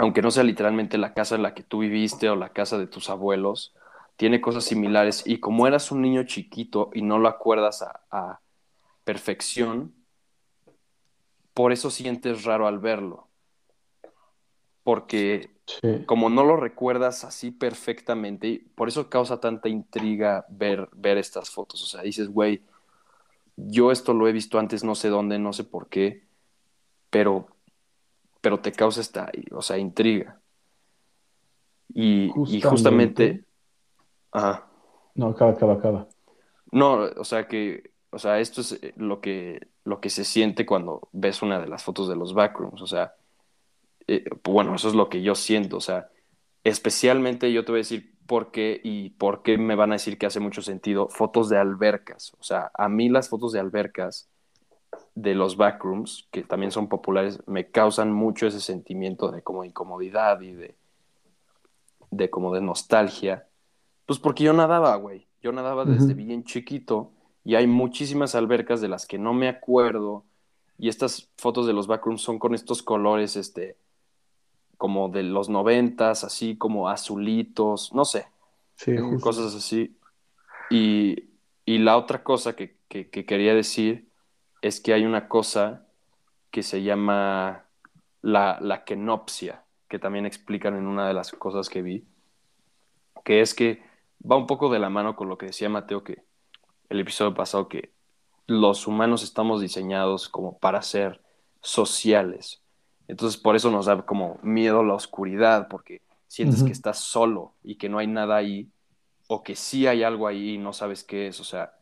[0.00, 2.86] aunque no sea literalmente la casa en la que tú viviste o la casa de
[2.86, 3.74] tus abuelos,
[4.16, 8.40] tiene cosas similares y como eras un niño chiquito y no lo acuerdas a, a
[9.04, 9.94] perfección,
[11.54, 13.28] por eso sientes raro al verlo.
[14.82, 16.04] Porque Sí.
[16.04, 21.50] como no lo recuerdas así perfectamente, y por eso causa tanta intriga ver, ver estas
[21.50, 21.82] fotos.
[21.82, 22.62] O sea, dices, güey,
[23.56, 26.24] yo esto lo he visto antes, no sé dónde, no sé por qué,
[27.10, 27.48] pero,
[28.40, 30.40] pero te causa esta, o sea, intriga.
[31.92, 32.68] Y y Justamente.
[32.68, 33.44] justamente,
[34.32, 34.66] ajá.
[35.14, 36.08] No, acaba, acaba, acaba.
[36.72, 40.66] No, o sea que, o sea, esto es eh, lo que, lo que se siente
[40.66, 42.80] cuando ves una de las fotos de los backrooms.
[42.82, 43.14] O sea,
[44.06, 45.76] eh, bueno, eso es lo que yo siento.
[45.76, 46.08] O sea,
[46.64, 50.16] especialmente yo te voy a decir por qué y por qué me van a decir
[50.18, 52.32] que hace mucho sentido fotos de albercas.
[52.38, 54.28] O sea, a mí las fotos de albercas
[55.14, 60.40] de los backrooms, que también son populares, me causan mucho ese sentimiento de como incomodidad
[60.40, 60.76] y de,
[62.10, 63.46] de como de nostalgia.
[64.06, 65.26] Pues porque yo nadaba, güey.
[65.42, 67.12] Yo nadaba desde bien chiquito
[67.44, 70.24] y hay muchísimas albercas de las que no me acuerdo.
[70.78, 73.76] Y estas fotos de los backrooms son con estos colores, este,
[74.76, 78.26] como de los noventas, así como azulitos, no sé,
[78.76, 79.20] Sí, justo.
[79.20, 79.96] cosas así.
[80.70, 81.30] Y,
[81.64, 84.09] y la otra cosa que, que- que quería decir
[84.62, 85.86] es que hay una cosa
[86.50, 87.66] que se llama
[88.22, 92.06] la, la kenopsia, que también explican en una de las cosas que vi,
[93.24, 93.82] que es que
[94.28, 96.24] va un poco de la mano con lo que decía Mateo, que
[96.88, 97.92] el episodio pasado, que
[98.46, 101.22] los humanos estamos diseñados como para ser
[101.60, 102.62] sociales.
[103.06, 107.76] Entonces por eso nos da como miedo la oscuridad, porque sientes que estás solo y
[107.76, 108.70] que no hay nada ahí,
[109.28, 111.79] o que sí hay algo ahí y no sabes qué es, o sea.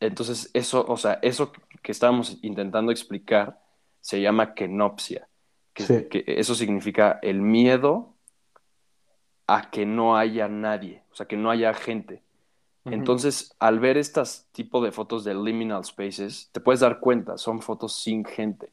[0.00, 3.60] Entonces eso, o sea, eso que estábamos intentando explicar
[4.00, 5.28] se llama kenopsia,
[5.74, 6.08] que, Sí.
[6.08, 8.14] que eso significa el miedo
[9.46, 12.22] a que no haya nadie, o sea, que no haya gente.
[12.86, 17.60] Entonces, al ver estas tipo de fotos de liminal spaces, te puedes dar cuenta, son
[17.60, 18.72] fotos sin gente,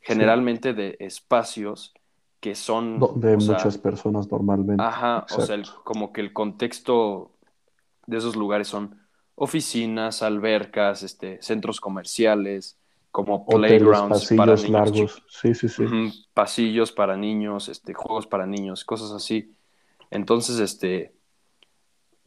[0.00, 1.92] generalmente de espacios
[2.40, 4.80] que son De sea, muchas personas normalmente.
[4.82, 7.32] Ajá, o sea, el- como que el contexto
[8.06, 9.00] de esos lugares son
[9.38, 12.78] oficinas, albercas, este, centros comerciales,
[13.10, 15.24] como Hoteles, playgrounds para pasillos niños largos.
[15.28, 15.94] Sí, sí, sí.
[16.34, 19.56] Pasillos para niños, este, juegos para niños, cosas así.
[20.10, 21.16] Entonces, este,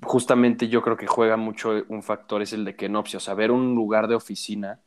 [0.04, 3.52] justamente yo creo que juega mucho un factor es el de kenopsia, o sea, ver
[3.52, 4.82] un lugar de oficina,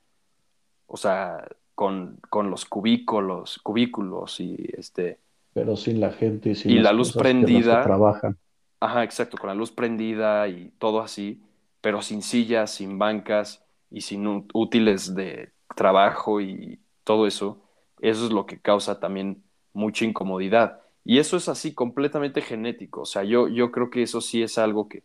[0.86, 5.20] o sea, con, con los cubículos, cubículos y este,
[5.54, 7.80] Pero sin la gente y sin Y las la luz cosas que que prendida.
[7.80, 8.38] trabajan.
[8.80, 11.42] ajá, exacto, con la luz prendida y todo así,
[11.84, 17.60] pero sin sillas, sin bancas y sin útiles de trabajo y todo eso,
[18.00, 19.42] eso es lo que causa también
[19.74, 20.80] mucha incomodidad.
[21.04, 23.02] Y eso es así completamente genético.
[23.02, 25.02] O sea, yo, yo creo que eso sí es algo que,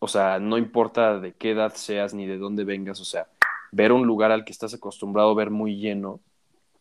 [0.00, 3.26] o sea, no importa de qué edad seas ni de dónde vengas, o sea,
[3.72, 6.20] ver un lugar al que estás acostumbrado a ver muy lleno,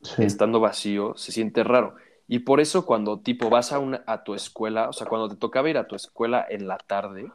[0.02, 0.24] Sí.
[0.24, 1.96] estando vacío, se siente raro.
[2.28, 5.38] Y por eso cuando tipo vas a, una, a tu escuela, o sea, cuando te
[5.38, 7.32] tocaba ir a tu escuela en la tarde,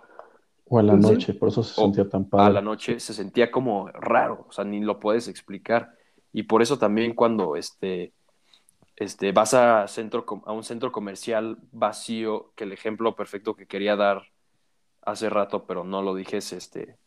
[0.65, 1.01] O en la sí.
[1.01, 2.51] noche, por eso se O sentía tan a padre.
[2.51, 5.95] la noche se sentía como raro, o sea, ni lo puedes explicar.
[6.33, 8.15] Y por eso también cuando este,
[8.97, 13.97] este, vas a, centro, a un centro comercial vacío, que el ejemplo perfecto que quería
[13.97, 14.25] dar
[15.03, 16.99] hace rato, pero no lo dije, es este,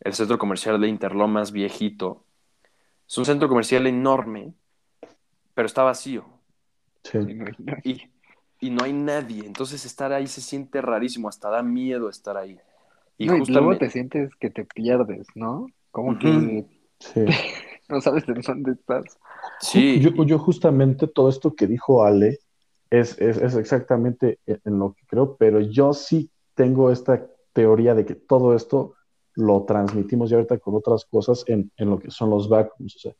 [0.00, 2.26] el centro comercial de Interlomas viejito.
[3.08, 4.54] Es un centro comercial enorme,
[5.54, 6.24] pero está vacío
[7.04, 7.18] Sí.
[7.84, 8.02] Y,
[8.60, 9.46] y no hay nadie.
[9.46, 12.58] Entonces estar ahí se siente rarísimo, hasta da miedo estar ahí.
[13.18, 13.86] Y No, y luego justamente...
[13.86, 15.66] te sientes que te pierdes, ¿no?
[15.90, 16.66] Como que
[16.98, 17.20] Sí.
[17.88, 19.04] no sabes en dónde estás.
[19.60, 22.38] Sí, Yo, yo justamente todo esto que dijo Ale
[22.90, 28.04] es, es, es exactamente en lo que creo, pero yo sí tengo esta teoría de
[28.04, 28.94] que todo esto
[29.34, 32.96] lo transmitimos ya ahorita con otras cosas en, en lo que son los backrooms.
[32.96, 33.12] O sea,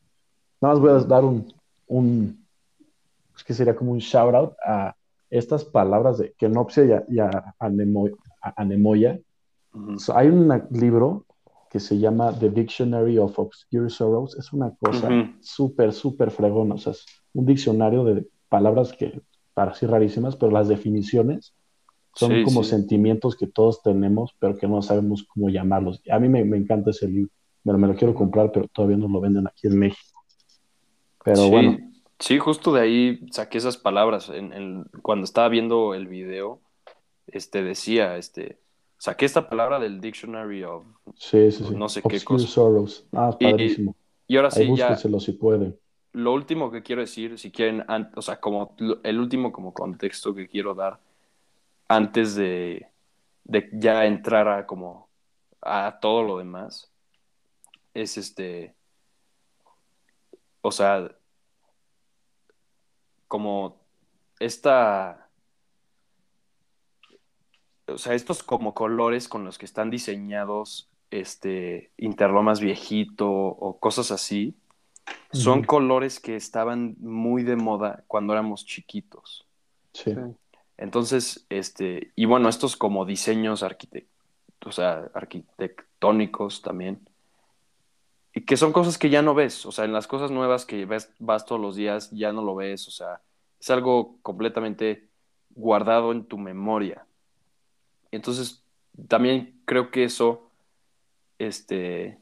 [0.61, 1.53] nada más voy a dar un,
[1.87, 2.45] un
[3.35, 4.95] es que sería como un shout out a
[5.29, 7.29] estas palabras de kenopsia y a, y a
[7.59, 9.19] anemo- a anemoya.
[9.97, 11.25] So, hay un libro
[11.69, 14.37] que se llama The Dictionary of Obscure Sorrows.
[14.37, 15.33] Es una cosa Ujú.
[15.41, 16.75] súper, súper fregona.
[16.75, 19.21] O sea, es un diccionario de palabras que
[19.53, 21.53] parecen rarísimas, pero las definiciones
[22.13, 22.69] son Sí, como sí.
[22.69, 26.01] sentimientos que todos tenemos, pero que no sabemos cómo llamarlos.
[26.09, 27.31] A mí me, me encanta ese libro.
[27.65, 30.21] Lo- me lo quiero comprar, pero todavía no lo venden aquí en México.
[31.23, 31.77] Pero sí, bueno,
[32.19, 34.29] sí, justo de ahí saqué esas palabras.
[34.29, 36.61] En, en- cuando estaba viendo el video,
[37.27, 38.59] este decía, este,
[39.05, 40.83] saqué esta palabra del Dictionary of...
[41.15, 41.75] sí, sí, sí.
[41.75, 42.47] No sé qué cosa.
[42.47, 43.05] Sorrows.
[43.13, 43.95] Ah, Y- padrísimo.
[44.27, 45.77] Y ahora Ahí sí, ya, si pueden.
[46.13, 50.47] lo último que quiero decir, si quieren, o sea, como el último como contexto que
[50.47, 50.99] quiero dar
[51.87, 52.87] antes de,
[53.43, 55.07] de ya entrar a como
[55.61, 56.91] a todo lo demás,
[57.93, 58.73] es este,
[60.61, 61.15] o sea,
[63.27, 63.77] como
[64.39, 65.24] esta,
[67.87, 74.11] o sea, estos como colores con los que están diseñados, este, interlomas viejito o cosas
[74.11, 74.55] así,
[75.31, 79.45] son colores que estaban muy de moda cuando éramos chiquitos.
[79.93, 80.13] Sí.
[80.77, 86.99] Entonces, este, y bueno, estos como diseños o sea, arquitectónicos también,
[88.33, 90.85] y que son cosas que ya no ves, o sea, en las cosas nuevas que
[90.85, 93.21] ves, vas todos los días, ya no lo ves, o sea,
[93.59, 95.07] es algo completamente
[95.51, 97.05] guardado en tu memoria.
[98.15, 98.63] Entonces,
[99.07, 100.49] también creo que eso,
[101.37, 102.19] este,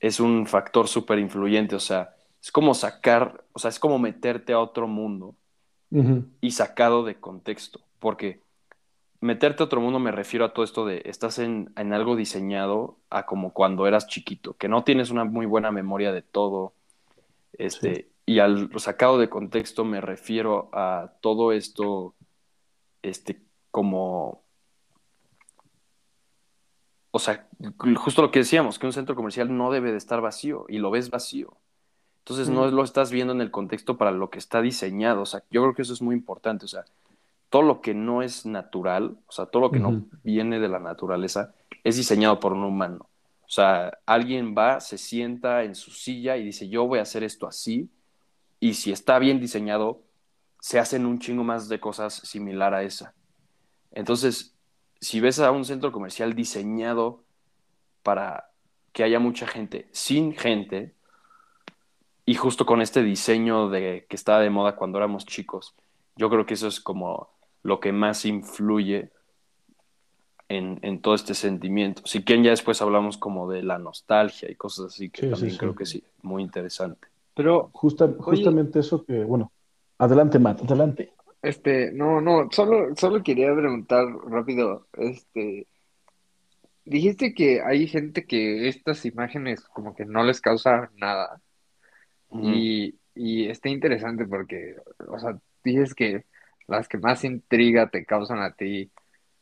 [0.00, 4.52] es un factor súper influyente, o sea, es como sacar, o sea, es como meterte
[4.52, 5.36] a otro mundo
[6.40, 8.40] y sacado de contexto, porque
[9.20, 13.26] meterte a otro mundo me refiero a todo esto de estás en, algo diseñado a
[13.26, 16.72] como cuando eras chiquito, que no tienes una muy buena memoria de todo,
[17.52, 22.14] este, y al sacado de contexto me refiero a todo esto,
[23.02, 24.41] este, como
[27.12, 27.46] o sea,
[27.96, 30.90] justo lo que decíamos, que un centro comercial no debe de estar vacío y lo
[30.90, 31.56] ves vacío.
[32.20, 35.22] Entonces no lo estás viendo en el contexto para lo que está diseñado.
[35.22, 36.64] O sea, yo creo que eso es muy importante.
[36.64, 36.84] O sea,
[37.50, 40.78] todo lo que no es natural, o sea, todo lo que no viene de la
[40.78, 41.52] naturaleza,
[41.84, 43.08] es diseñado por un humano.
[43.42, 47.24] O sea, alguien va, se sienta en su silla y dice, yo voy a hacer
[47.24, 47.90] esto así.
[48.58, 50.00] Y si está bien diseñado,
[50.60, 53.12] se hacen un chingo más de cosas similar a esa.
[53.90, 54.51] Entonces,
[55.02, 57.24] si ves a un centro comercial diseñado
[58.04, 58.50] para
[58.92, 60.94] que haya mucha gente sin gente,
[62.24, 65.74] y justo con este diseño de que estaba de moda cuando éramos chicos,
[66.14, 67.30] yo creo que eso es como
[67.64, 69.10] lo que más influye
[70.48, 72.02] en, todo este sentimiento.
[72.04, 75.74] Si quieren, ya después hablamos como de la nostalgia y cosas así, que también creo
[75.74, 77.08] que sí, muy interesante.
[77.34, 79.50] Pero justamente eso que, bueno,
[79.98, 81.12] adelante, Matt, adelante.
[81.42, 85.66] Este, no, no, solo, solo quería preguntar rápido, este,
[86.84, 91.40] dijiste que hay gente que estas imágenes como que no les causa nada.
[92.34, 94.76] Y, y está interesante porque,
[95.06, 96.24] o sea, dices que
[96.66, 98.90] las que más intriga te causan a ti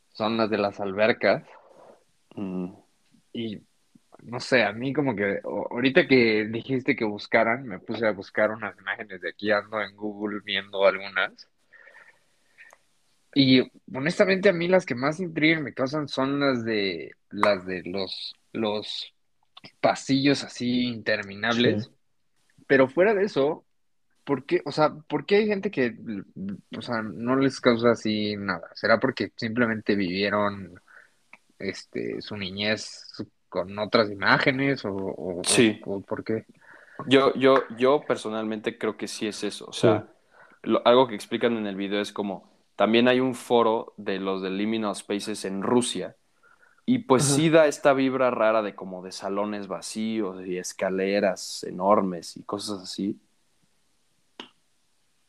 [0.08, 1.44] son las de las albercas.
[3.32, 3.60] Y
[4.24, 8.50] no sé, a mí como que ahorita que dijiste que buscaran, me puse a buscar
[8.50, 11.48] unas imágenes de aquí, ando en Google viendo algunas.
[13.34, 13.62] Y
[13.94, 18.34] honestamente a mí las que más intrigan me causan son las de las de los
[18.52, 19.14] los
[19.80, 21.90] pasillos así interminables.
[22.66, 23.64] Pero fuera de eso,
[24.24, 25.96] ¿por qué, o sea, por qué hay gente que,
[26.76, 28.68] o sea, no les causa así nada?
[28.74, 30.80] ¿Será porque simplemente vivieron
[31.58, 33.12] este su niñez
[33.48, 35.80] con otras imágenes o, sí.
[36.06, 36.46] por qué?
[37.06, 39.66] Yo, yo, yo personalmente creo que sí es eso.
[39.66, 40.06] O sea,
[40.84, 42.49] algo que explican en el video es como
[42.80, 46.16] también hay un foro de los de Liminal Spaces en Rusia.
[46.86, 52.38] Y pues sí da esta vibra rara de como de salones vacíos y escaleras enormes
[52.38, 53.20] y cosas así.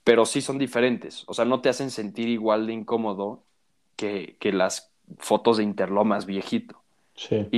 [0.06, 1.26] Pero sí son diferentes.
[1.28, 3.44] O sea, no te hacen sentir igual de incómodo
[3.98, 6.82] que, las fotos de Interlomas viejito.
[7.16, 7.50] Sí.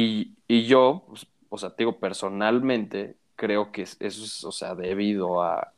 [0.48, 5.44] Y, yo, pues, o sea, te digo, personalmente creo que eso es, o sea, debido
[5.44, 5.72] a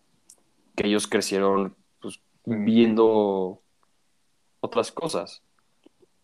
[0.74, 3.62] que ellos crecieron pues, viendo
[4.66, 5.42] otras cosas.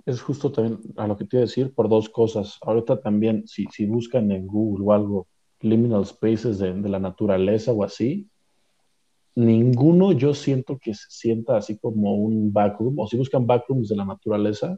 [0.06, 2.58] Es justo también a lo que te iba a decir por dos cosas.
[2.62, 5.28] Ahorita también, si, si buscan en Google o algo,
[5.62, 8.28] liminal spaces de, la naturaleza o así,
[9.36, 13.96] ninguno yo siento que se sienta así como un backroom, o si buscan backrooms de
[13.96, 14.78] la naturaleza,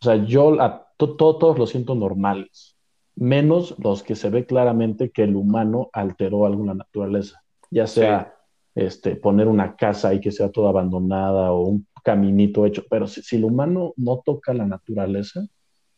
[0.00, 2.76] o sea, yo a todos los siento normales,
[3.14, 7.86] menos los que se ve claramente que el humano alteró algo en la naturaleza, ya
[7.86, 8.34] sea
[8.74, 13.34] este, poner una casa ahí que sea toda abandonada o un caminito hecho, pero si,
[13.34, 15.44] el humano no toca la naturaleza,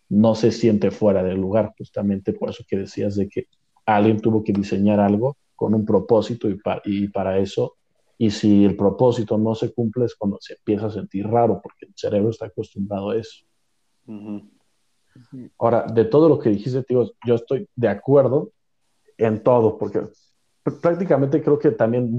[0.09, 3.47] no se siente fuera del lugar, justamente por eso que decías de que
[3.85, 7.77] alguien tuvo que diseñar algo con un propósito y, y para eso,
[8.17, 11.85] y si el propósito no se cumple es cuando se empieza a sentir raro, porque
[11.85, 13.45] el cerebro está acostumbrado a eso.
[15.59, 18.53] Ahora, de todo lo que dijiste, tío, yo estoy de acuerdo
[19.19, 20.05] en todo, porque
[20.81, 22.11] prácticamente creo que también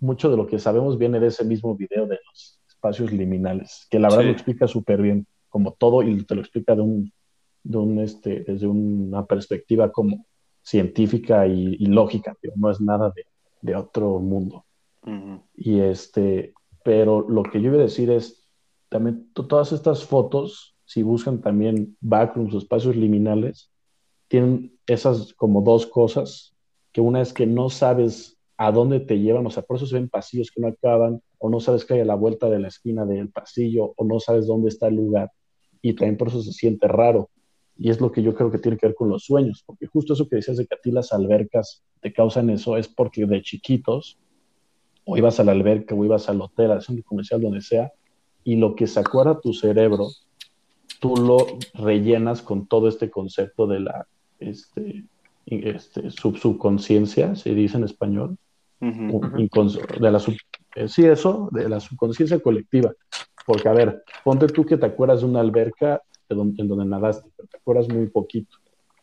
[0.00, 3.98] mucho de lo que sabemos viene de ese mismo video de los espacios liminales, que
[3.98, 7.12] la verdad lo explica súper bien, como todo, y te lo explica de un,
[7.62, 10.26] de un este, desde una perspectiva como
[10.62, 13.26] científica y, lógica, no es nada de,
[13.62, 14.64] de otro mundo.
[15.54, 16.52] Y este,
[16.84, 18.48] pero lo que yo iba a decir es,
[18.88, 23.70] también todas estas fotos si buscan también backrooms o espacios liminales,
[24.26, 26.52] tienen esas como dos cosas,
[26.90, 29.94] que una es que no sabes a dónde te llevan, o sea, por eso se
[29.94, 32.68] ven pasillos que no acaban, o no sabes que hay a la vuelta de la
[32.68, 35.32] esquina del pasillo, o no sabes dónde está el lugar,
[35.82, 37.30] y también por eso se siente raro.
[37.78, 40.12] Y es lo que yo creo que tiene que ver con los sueños, porque justo
[40.12, 43.40] eso que decías de que a ti las albercas te causan eso es porque de
[43.40, 44.18] chiquitos
[45.04, 47.90] o ibas a la alberca o ibas al hotel, al centro comercial, donde sea,
[48.44, 50.08] y lo que se acuerda tu cerebro,
[51.00, 54.06] tú lo rellenas con todo este concepto de la
[54.38, 55.04] este,
[55.46, 58.36] este, sub subconsciencia, se dice en español,
[58.80, 60.22] de la
[60.76, 62.92] eh, sí, eso, de la subconsciencia colectiva.
[63.46, 67.48] Porque, a ver, ponte tú que te acuerdas de una alberca en donde nadaste, pero
[67.48, 68.56] te acuerdas muy poquito.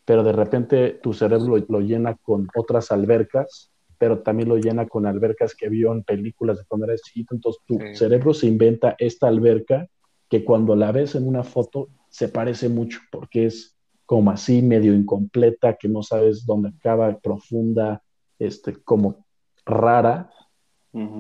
[0.06, 5.06] Pero de repente tu cerebro lo, llena con otras albercas, pero también lo llena con
[5.06, 7.36] albercas que vio en películas de cuando eras chiquito.
[7.36, 9.88] Entonces tu cerebro se inventa esta alberca
[10.30, 13.76] que cuando la ves en una foto se parece mucho porque es
[14.06, 18.02] como así medio incompleta, que no sabes dónde acaba, profunda,
[18.40, 19.27] este, como
[19.68, 20.32] rara.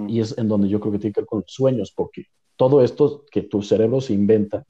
[0.07, 2.25] Y es en donde yo creo que tiene que ver con los sueños, porque
[2.55, 4.65] todo esto que tu cerebro se inventa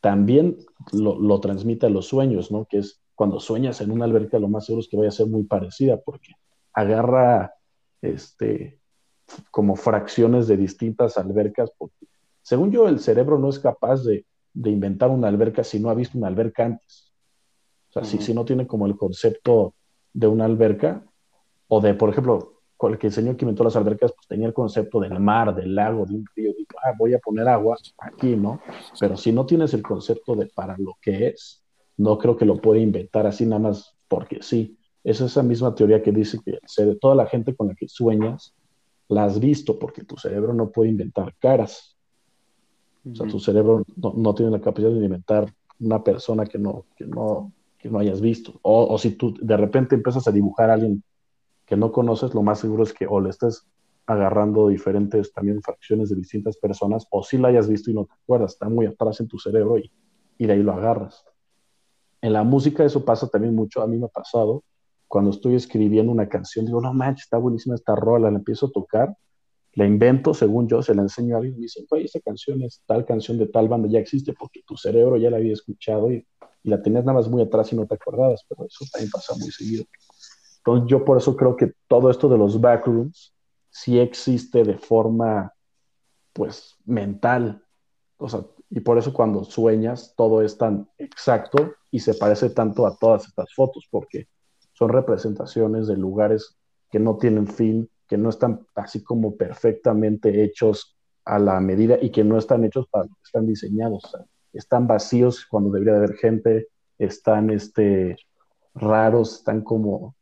[0.00, 0.58] también
[0.92, 2.66] lo, transmite a los sueños, ¿no?
[2.66, 5.28] Que es cuando sueñas en una alberca, lo más seguro es que vaya a ser
[5.28, 6.32] muy parecida, porque
[6.74, 7.54] agarra
[8.02, 8.78] este,
[9.50, 12.06] como fracciones de distintas albercas, porque
[12.42, 16.18] según yo, el cerebro no es capaz de, inventar una alberca si no ha visto
[16.18, 17.14] una alberca antes.
[17.88, 19.74] O sea, si, si no tiene como el concepto
[20.12, 21.02] de una alberca,
[21.68, 24.52] o de, por ejemplo, el que el señor que inventó las albercas, pues tenía el
[24.52, 28.36] concepto del mar, del lago, de un río, digo, ah, voy a poner agua aquí,
[28.36, 28.60] ¿no?
[29.00, 31.62] Pero si no tienes el concepto de para lo que es,
[31.96, 34.76] no creo que lo pueda inventar así nada más porque sí.
[35.02, 36.58] Es esa misma teoría que dice que
[37.00, 38.54] toda la gente con la que sueñas
[39.08, 41.96] la has visto, porque tu cerebro no puede inventar caras.
[43.10, 47.04] O sea, tu cerebro no, tiene la capacidad de inventar una persona que no, que
[47.04, 48.58] no, que no hayas visto.
[48.62, 51.02] O, o si tú de repente empiezas a dibujar a alguien
[51.66, 53.66] que no conoces, lo más seguro es que o le estés
[54.06, 58.12] agarrando diferentes también fracciones de distintas personas, o si la hayas visto y no te
[58.12, 59.90] acuerdas, está muy atrás en tu cerebro y,
[60.36, 61.24] y de ahí lo agarras.
[62.20, 64.62] En la música eso pasa también mucho, a mí me ha pasado,
[65.08, 68.70] cuando estoy escribiendo una canción, digo, no manches, está buenísima esta rola, la empiezo a
[68.72, 69.16] tocar,
[69.74, 72.62] la invento, según yo, se la enseño a alguien y me dice, oye, esta canción
[72.62, 76.12] es tal canción de tal banda, ya existe, porque tu cerebro ya la había escuchado
[76.12, 76.26] y,
[76.62, 79.34] y la tenías nada más muy atrás y no te acordabas, pero eso también pasa
[79.36, 79.84] muy seguido.
[80.66, 83.34] Entonces yo por eso creo que todo esto de los backrooms
[83.68, 85.52] sí existe de forma,
[86.32, 87.62] pues, mental.
[88.16, 92.86] O sea, y por eso cuando sueñas todo es tan exacto y se parece tanto
[92.86, 94.28] a todas estas fotos, porque
[94.72, 96.56] son representaciones de lugares
[96.90, 100.96] que no tienen fin, que no están así como perfectamente hechos
[101.26, 104.02] a la medida y que no están hechos para lo que están diseñados.
[104.06, 108.16] O sea, están vacíos cuando debería haber gente, están este,
[108.74, 110.14] raros, están como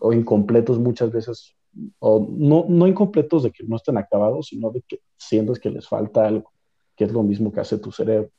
[0.00, 1.56] o incompletos muchas veces,
[1.98, 5.88] o no, no incompletos de que no estén acabados, sino de que sientes que les
[5.88, 6.52] falta algo,
[6.96, 8.30] que es lo mismo que hace tu cerebro,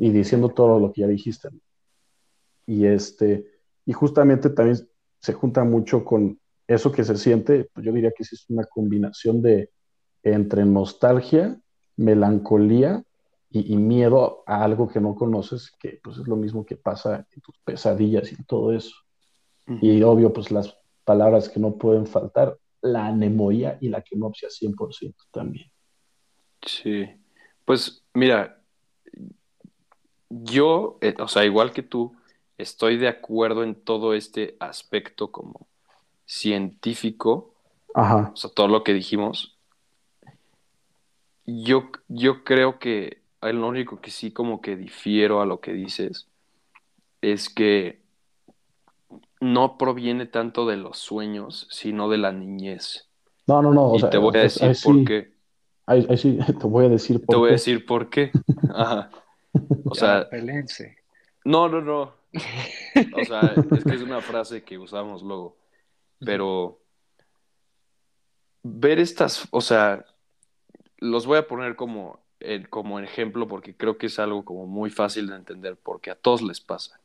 [0.00, 1.48] y diciendo todo lo que ya dijiste.
[2.66, 3.46] Y, este,
[3.84, 4.78] y justamente también
[5.18, 9.42] se junta mucho con eso que se siente, pues yo diría que es una combinación
[9.42, 9.70] de
[10.22, 11.60] entre nostalgia,
[11.96, 13.04] melancolía
[13.50, 17.40] y, miedo a algo que no conoces, que pues es lo mismo que pasa en
[17.42, 18.94] tus pesadillas y todo eso.
[19.66, 25.14] Y obvio, pues las palabras que no pueden faltar, la anemoia y la quinopsia 100%
[25.30, 25.70] también.
[26.64, 27.06] Sí,
[27.64, 28.60] pues mira,
[30.28, 32.14] yo, eh, o sea, igual que tú,
[32.58, 35.68] estoy de acuerdo en todo este aspecto como
[36.26, 37.54] científico,
[37.94, 38.30] Ajá.
[38.32, 39.58] o sea, todo lo que dijimos.
[41.44, 46.28] Yo, yo creo que lo único que sí como que difiero a lo que dices
[47.20, 48.01] es que
[49.42, 53.08] no proviene tanto de los sueños, sino de la niñez.
[53.48, 53.96] No, no, no.
[53.96, 55.32] y te voy a decir por qué.
[55.84, 57.32] Ahí, sí, te voy a decir por qué.
[57.32, 58.30] Te voy a decir por qué.
[58.74, 59.10] Ajá.
[59.84, 60.28] O sea.
[61.44, 62.14] No, no, no.
[63.20, 65.58] O sea, es que es una frase que usamos luego.
[66.20, 66.78] Pero
[68.62, 70.06] ver estas, o sea,
[70.98, 72.20] los voy a poner como,
[72.70, 76.40] como ejemplo porque creo que es algo como muy fácil de entender porque a todos
[76.40, 77.01] les pasa.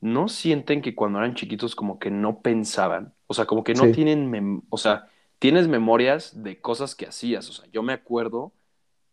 [0.00, 3.14] ¿No sienten que cuando eran chiquitos como que no pensaban?
[3.26, 7.48] O sea, como que no tienen, o sea, tienes memorias de cosas que hacías.
[7.48, 8.52] O sea, yo me acuerdo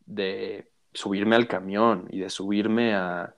[0.06, 3.36] de subirme al camión y de subirme a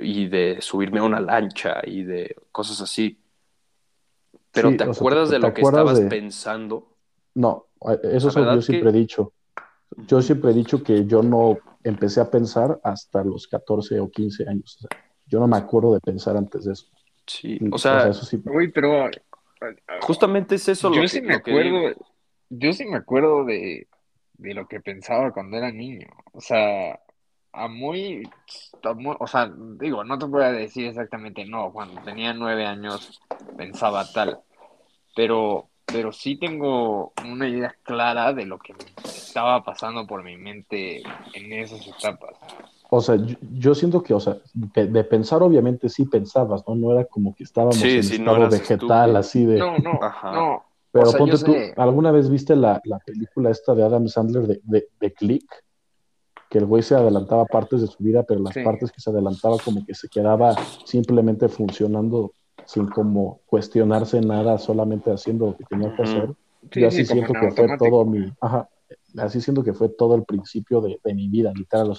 [0.00, 3.20] y de subirme a una lancha y de cosas así.
[4.52, 6.96] Pero ¿te acuerdas de lo que estabas pensando?
[7.34, 7.66] No,
[8.02, 9.32] eso es lo que yo siempre he dicho.
[10.08, 14.48] Yo siempre he dicho que yo no empecé a pensar hasta los 14 o 15
[14.48, 14.76] años.
[14.76, 16.86] O sea, yo no me acuerdo de pensar antes de eso.
[17.26, 18.40] Sí, o sea, eso sí.
[18.46, 19.10] Uy, pero
[20.02, 21.94] justamente es eso lo yo que, sí me lo que acuerdo,
[22.50, 23.88] yo sí me acuerdo de,
[24.34, 26.06] de lo que pensaba cuando era niño.
[26.32, 27.00] O sea,
[27.52, 28.22] a muy,
[28.82, 29.50] a muy- o sea,
[29.80, 33.22] digo, no te voy a decir exactamente no, cuando tenía nueve años
[33.56, 34.38] pensaba tal,
[35.14, 40.36] pero, pero sí tengo una idea clara de lo que me estaba pasando por mi
[40.36, 41.02] mente
[41.34, 42.34] en esas etapas.
[42.90, 46.74] O sea, yo, yo siento que, o sea, de, de pensar obviamente sí pensabas, ¿no?
[46.76, 49.18] No era como que estábamos Sí, en sí, estado vegetal, estúpido.
[49.18, 49.58] así de...
[49.58, 50.32] No, no, Ajá.
[50.32, 50.62] no.
[50.92, 51.74] Pero o sea, ponte tú, sé.
[51.76, 55.44] ¿alguna vez viste la, la película esta de Adam Sandler de, de, de Click?
[56.48, 58.62] Que el güey se adelantaba partes de su vida, pero las Sí.
[58.62, 62.32] partes que se adelantaba como que se quedaba simplemente funcionando
[62.64, 66.34] sin como cuestionarse nada, solamente haciendo lo que tenía que hacer.
[66.72, 68.68] Sí, Yo sí, así como siento en que fue todo mi, ajá,
[69.18, 71.92] así siento que fue todo el principio de, mi vida, literal,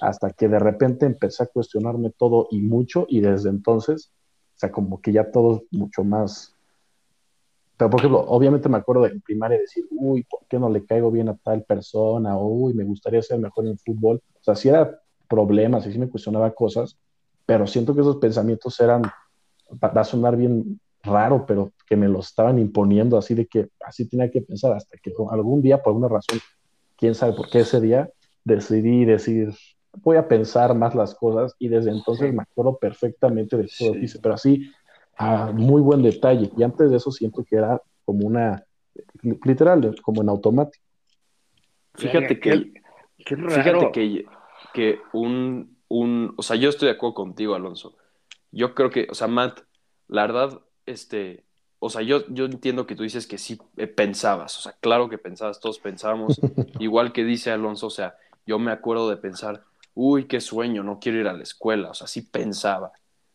[0.00, 4.12] hasta que de repente empecé a cuestionarme todo y mucho, y desde entonces,
[4.56, 6.54] o sea, como que ya todo es mucho más.
[7.76, 10.84] Pero, por ejemplo, obviamente me acuerdo de en primaria decir, uy, ¿por qué no le
[10.84, 12.36] caigo bien a tal persona?
[12.38, 14.22] Uy, me gustaría ser mejor en fútbol.
[14.40, 16.98] O sea, sí era problemas, y sí me cuestionaba cosas,
[17.46, 22.28] pero siento que esos pensamientos eran, va a sonar bien raro, pero que me los
[22.28, 26.08] estaban imponiendo así de que así tenía que pensar hasta que algún día, por alguna
[26.08, 26.38] razón,
[26.96, 28.10] quién sabe por qué ese día,
[28.44, 29.54] decidí decir,
[30.02, 32.36] voy a pensar más las cosas y desde entonces Sí.
[32.36, 34.70] me acuerdo perfectamente de todo lo que hice, pero así
[35.16, 36.50] a muy buen detalle.
[36.56, 38.64] Y antes de eso siento que era como una,
[39.44, 40.84] literal, como en automático.
[41.94, 42.72] Fíjate que, qué,
[43.24, 43.50] qué raro.
[43.50, 44.24] fíjate que,
[44.72, 47.96] que un, un, o sea, yo estoy de acuerdo contigo, Alonso.
[48.52, 49.60] Yo creo que, o sea, Matt,
[50.08, 50.60] la verdad,
[50.90, 51.44] este,
[51.78, 55.08] o sea, yo, yo entiendo que tú dices que sí eh, pensabas, o sea, claro
[55.08, 56.40] que pensabas, todos pensábamos,
[56.80, 58.16] igual que dice Alonso, o sea,
[58.46, 59.62] yo me acuerdo de pensar,
[59.94, 62.92] uy, qué sueño, no quiero ir a la escuela, o sea, sí pensaba.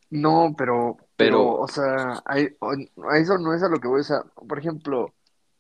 [0.10, 2.74] No, pero, pero, Pero- o sea, hay- o-
[3.10, 4.24] a eso no es a lo que voy a usar.
[4.48, 5.14] Por ejemplo,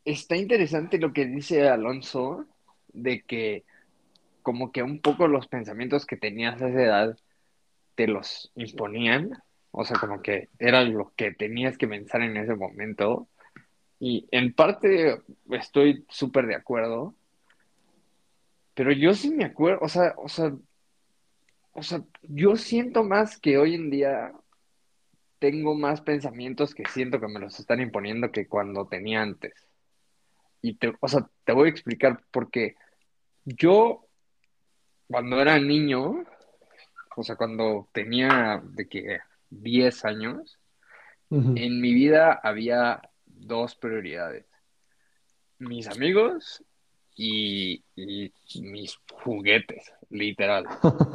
[0.06, 2.46] está interesante lo que dice Alonso
[2.90, 3.66] de que
[4.42, 7.18] como que un poco los pensamientos que tenías a esa edad
[7.96, 9.32] te los imponían,
[9.78, 13.28] o sea, como que era lo que tenías que pensar en ese momento.
[14.00, 15.22] Y en parte
[15.52, 17.14] estoy súper de acuerdo,
[18.74, 20.54] pero yo sí me acuerdo, o sea, o sea,
[21.74, 24.32] o sea, yo siento más que hoy en día
[25.40, 29.54] tengo más pensamientos que siento que me los están imponiendo que cuando tenía antes.
[30.62, 32.76] Y te, o sea, te voy a explicar porque
[33.44, 34.08] yo
[35.08, 36.24] cuando era niño,
[37.18, 39.20] o sea, cuando tenía de que
[39.62, 40.60] 10 años,
[41.32, 44.46] en mi vida había dos prioridades.
[45.60, 46.64] Mis amigos
[47.16, 48.32] y, y
[48.62, 50.66] mis juguetes, literal,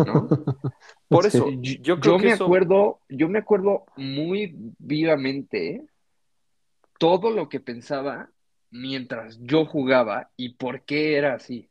[0.06, 0.28] ¿no?
[1.08, 1.38] Por Sí.
[1.38, 5.82] eso, Yo, yo creo yo que me eso, acuerdo, yo me acuerdo muy vivamente
[6.98, 8.30] todo lo que pensaba
[8.70, 11.68] mientras yo jugaba y por qué era así.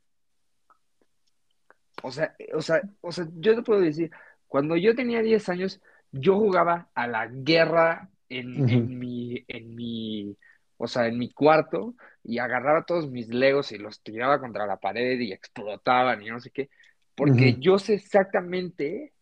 [2.04, 4.10] O sea, o sea, o sea, yo te puedo decir,
[4.48, 5.82] cuando yo tenía 10 años,
[6.12, 10.36] yo jugaba a la guerra en, en mi, en mi,
[10.78, 14.78] o sea, en mi cuarto y agarraba todos mis legos y los tiraba contra la
[14.78, 16.70] pared y explotaban y no sé qué,
[17.16, 19.14] porque yo sé exactamente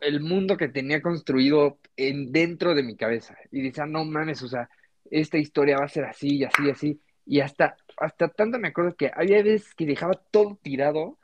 [0.00, 3.36] el mundo que tenía construido en, dentro de mi cabeza.
[3.50, 4.68] Y decía, no mames, o sea,
[5.10, 7.00] esta historia va a ser así y así y así.
[7.26, 11.18] Y hasta, hasta tanto me acuerdo que había veces que dejaba todo tirado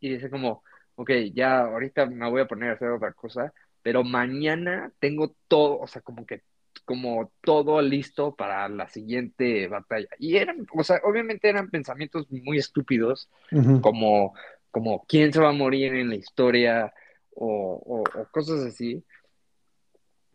[0.00, 0.64] y decía como,
[0.96, 3.52] ok, ya ahorita me voy a poner a hacer otra cosa,
[3.82, 6.42] pero mañana tengo todo, o sea, como que
[6.84, 10.08] como todo listo para la siguiente batalla.
[10.18, 13.80] Y eran, o sea, obviamente eran pensamientos muy estúpidos, Ujú.
[13.80, 14.34] como,
[14.70, 16.92] como quién se va a morir en la historia
[17.34, 19.04] o, o- o cosas así.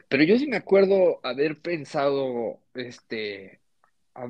[0.09, 3.59] Pero yo sí me acuerdo haber pensado, este,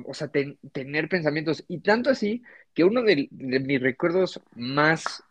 [0.04, 2.42] o sea, ten- tener pensamientos, y tanto así
[2.74, 5.22] que uno de, de mis recuerdos más,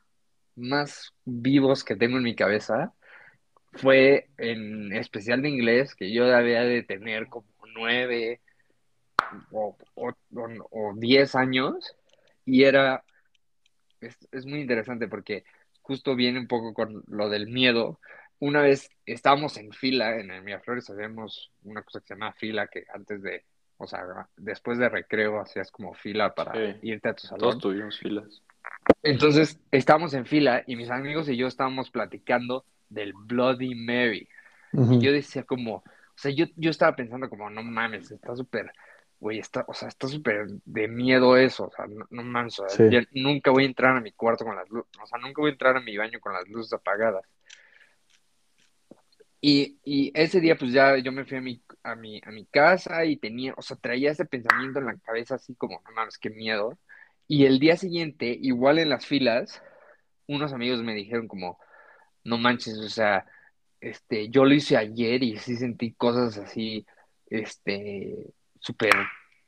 [0.56, 2.94] más vivos que tengo en mi cabeza
[3.78, 8.42] fue en especial de inglés, que yo debía de tener como nueve
[9.52, 11.96] o, o, diez años,
[12.46, 13.04] y era,
[14.02, 15.44] es, es muy interesante porque
[15.82, 18.00] justo viene un poco con lo del miedo.
[18.40, 22.68] Una vez estábamos en fila en el Miraflores, hacíamos una cosa que se llama fila,
[22.68, 23.44] que antes de,
[23.78, 24.02] o sea,
[24.38, 26.80] después de recreo hacías como fila para Sí.
[26.84, 27.60] irte a tu todos salón.
[27.60, 28.42] tuvimos filas.
[29.04, 34.28] Entonces estábamos en fila y mis amigos y yo estábamos platicando del Bloody Mary.
[34.74, 35.84] Y yo decía como, o
[36.16, 38.72] sea, yo, yo estaba pensando como, no mames, está súper,
[39.20, 42.68] güey, está, o sea, está súper de miedo eso, o sea, no, no mames, o
[42.70, 42.94] sea, Sí.
[42.94, 45.50] ya nunca voy a entrar a mi cuarto con las luces, o sea, nunca voy
[45.50, 47.26] a entrar a mi baño con las luces apagadas.
[49.40, 52.46] Y, y ese día, pues ya yo me fui a mi, a mi, a mi
[52.46, 56.18] casa y tenía, o sea, traía ese pensamiento en la cabeza así como, no mames,
[56.18, 56.78] qué miedo.
[57.28, 59.62] Y el día siguiente, igual en las filas,
[60.28, 61.60] unos amigos me dijeron como,
[62.28, 63.26] no manches, o sea,
[63.80, 66.86] este, yo lo hice ayer y sí sentí cosas así,
[67.30, 68.16] este,
[68.60, 68.92] súper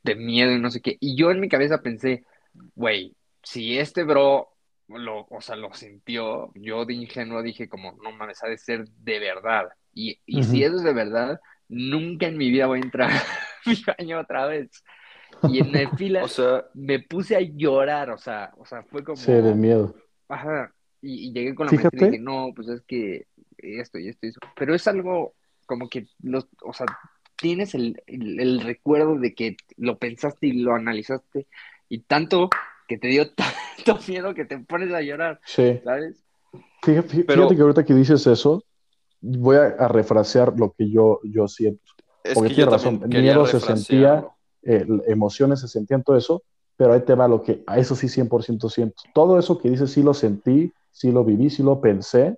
[0.03, 0.97] de miedo y no sé qué.
[0.99, 2.23] Y yo en mi cabeza pensé,
[2.75, 4.49] güey, si este bro
[4.87, 8.87] lo, o sea, lo sintió, yo de ingenuo dije como, no mames, ha de ser
[8.87, 9.69] de verdad.
[9.93, 13.69] Y, y si eso es de verdad, nunca en mi vida voy a entrar a
[13.69, 14.69] mi baño otra vez.
[15.49, 19.03] Y en la fila O sea, me puse a llorar, o sea, o sea, fue
[19.03, 19.95] como, Sí, de miedo.
[20.29, 22.11] ajá, y, y llegué con la maestra y Fíjate.
[22.11, 23.25] dije, no, pues es que
[23.57, 24.39] esto y esto y eso.
[24.55, 25.33] Pero es algo
[25.65, 26.85] como que, los, o sea,
[27.35, 31.47] tienes el, el, el recuerdo de que lo pensaste y lo analizaste
[31.87, 32.49] y tanto
[32.87, 35.79] que te dio tanto miedo que te pones a llorar, Sí.
[35.83, 36.23] ¿sabes?
[36.83, 38.63] Fíjate, fí- Pero- fíjate que ahorita que dices eso,
[39.21, 41.83] voy a, a refrasear lo que yo, yo siento.
[42.23, 44.27] es Porque que tienes razón, miedo se sentía,
[44.63, 46.43] eh, emociones se sentían todo eso,
[46.77, 49.03] pero ahí te va lo que, a eso sí 100% siento.
[49.13, 52.37] Todo eso que dices sí lo sentí, sí lo viví, sí lo pensé,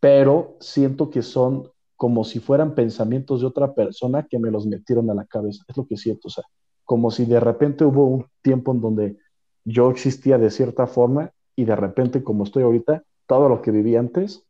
[0.00, 5.08] pero siento que son como si fueran pensamientos de otra persona que me los metieron
[5.08, 5.64] a la cabeza.
[5.66, 6.44] Es lo que siento, o sea,
[6.84, 9.16] como si de repente hubo un tiempo en donde
[9.64, 13.96] yo existía de cierta forma y de repente como estoy ahorita, todo lo que viví
[13.96, 14.44] antes,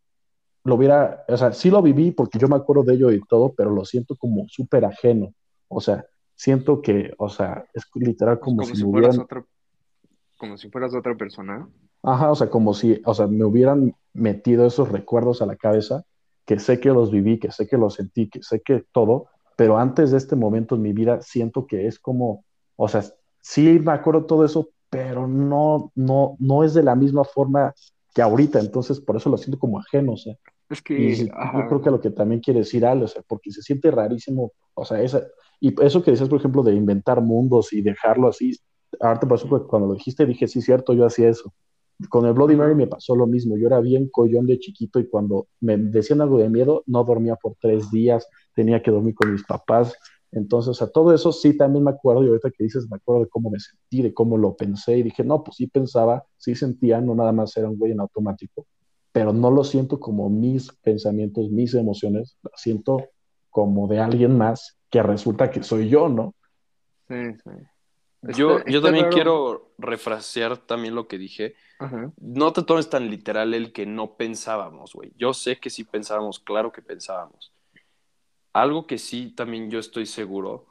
[0.64, 3.52] lo hubiera, o sea, sí lo viví porque yo me acuerdo de ello y todo,
[3.56, 5.32] pero lo siento como súper ajeno.
[5.68, 6.04] O sea,
[6.34, 9.24] siento que, o sea, es literal como, Como si si me hubieran,
[10.40, 11.68] como si fueras otra persona.
[12.02, 16.04] ajá, o sea, como si, o sea, me hubieran metido esos recuerdos a la cabeza,
[16.46, 19.78] que sé que los viví, que sé que los sentí, que sé que todo, pero
[19.78, 22.44] antes de este momento en mi vida siento que es como,
[22.76, 23.04] o sea,
[23.42, 27.74] sí me acuerdo todo eso, pero no, no, no es de la misma forma
[28.14, 30.34] que ahorita, entonces por eso lo siento como ajeno, o sea.
[30.70, 33.22] Es Y que, ajá, yo creo que lo que también quiere decir Ale, o sea,
[33.28, 35.22] porque se siente rarísimo, o sea, esa,
[35.60, 38.56] y eso que decías, por ejemplo, de inventar mundos y dejarlo así,
[38.98, 41.52] ahorita por ejemplo, cuando lo dijiste dije, sí, cierto, yo hacía eso.
[42.08, 45.08] Con el Bloody Mary me pasó lo mismo, yo era bien collón de chiquito y
[45.08, 49.32] cuando me decían algo de miedo, no dormía por tres días, tenía que dormir con
[49.32, 49.94] mis papás,
[50.32, 53.24] entonces, o sea, todo eso sí también me acuerdo, y ahorita que dices, me acuerdo
[53.24, 56.54] de cómo me sentí, de cómo lo pensé, y dije, no, pues sí pensaba, sí
[56.54, 58.64] sentía, no nada más era un güey en automático
[59.12, 63.08] pero no lo siento como mis pensamientos, mis emociones, lo siento
[63.50, 66.34] como de alguien más que resulta que soy yo, ¿no?
[67.08, 67.50] sí, sí.
[68.22, 69.14] Yo, Está- yo está también raro.
[69.14, 71.54] quiero refrasear también lo que dije.
[71.78, 72.12] Ajá.
[72.18, 75.12] No te tomes tan literal el que no pensábamos, güey.
[75.16, 77.52] Yo sé que sí pensábamos, claro que pensábamos.
[78.52, 80.66] Algo que sí también yo estoy seguro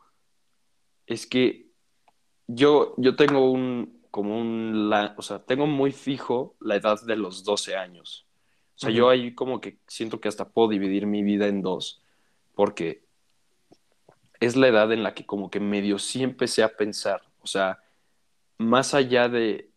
[1.08, 1.72] es que
[2.46, 7.16] yo, yo tengo un, como un, la, o sea, tengo muy fijo la edad de
[7.16, 8.28] los 12 años.
[8.76, 12.02] O sea, yo ahí como que siento que hasta puedo dividir mi vida en dos,
[12.56, 13.04] porque
[14.40, 17.22] es la edad en la que como que medio sí empecé a pensar.
[17.42, 17.80] O sea,
[18.58, 19.70] más allá de,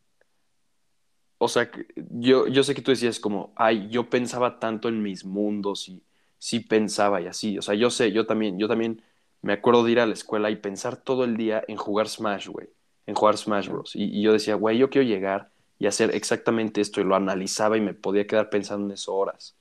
[1.39, 5.25] o sea, yo, yo sé que tú decías como, ay, yo pensaba tanto en mis
[5.25, 6.03] mundos y
[6.39, 7.59] sí pensaba y así.
[7.59, 9.03] O sea, yo sé, yo también, yo también
[9.43, 12.49] me acuerdo de ir a la escuela y pensar todo el día en jugar Smash,
[12.49, 12.69] güey,
[13.07, 13.97] en jugar Smash Bros.
[13.97, 17.77] Y, y yo decía, güey, yo quiero llegar y hacer exactamente esto y lo analizaba
[17.77, 19.57] y me podía quedar pensando en eso horas.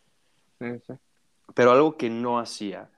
[0.59, 0.93] Sí, sí.
[1.55, 2.89] Pero algo que no hacía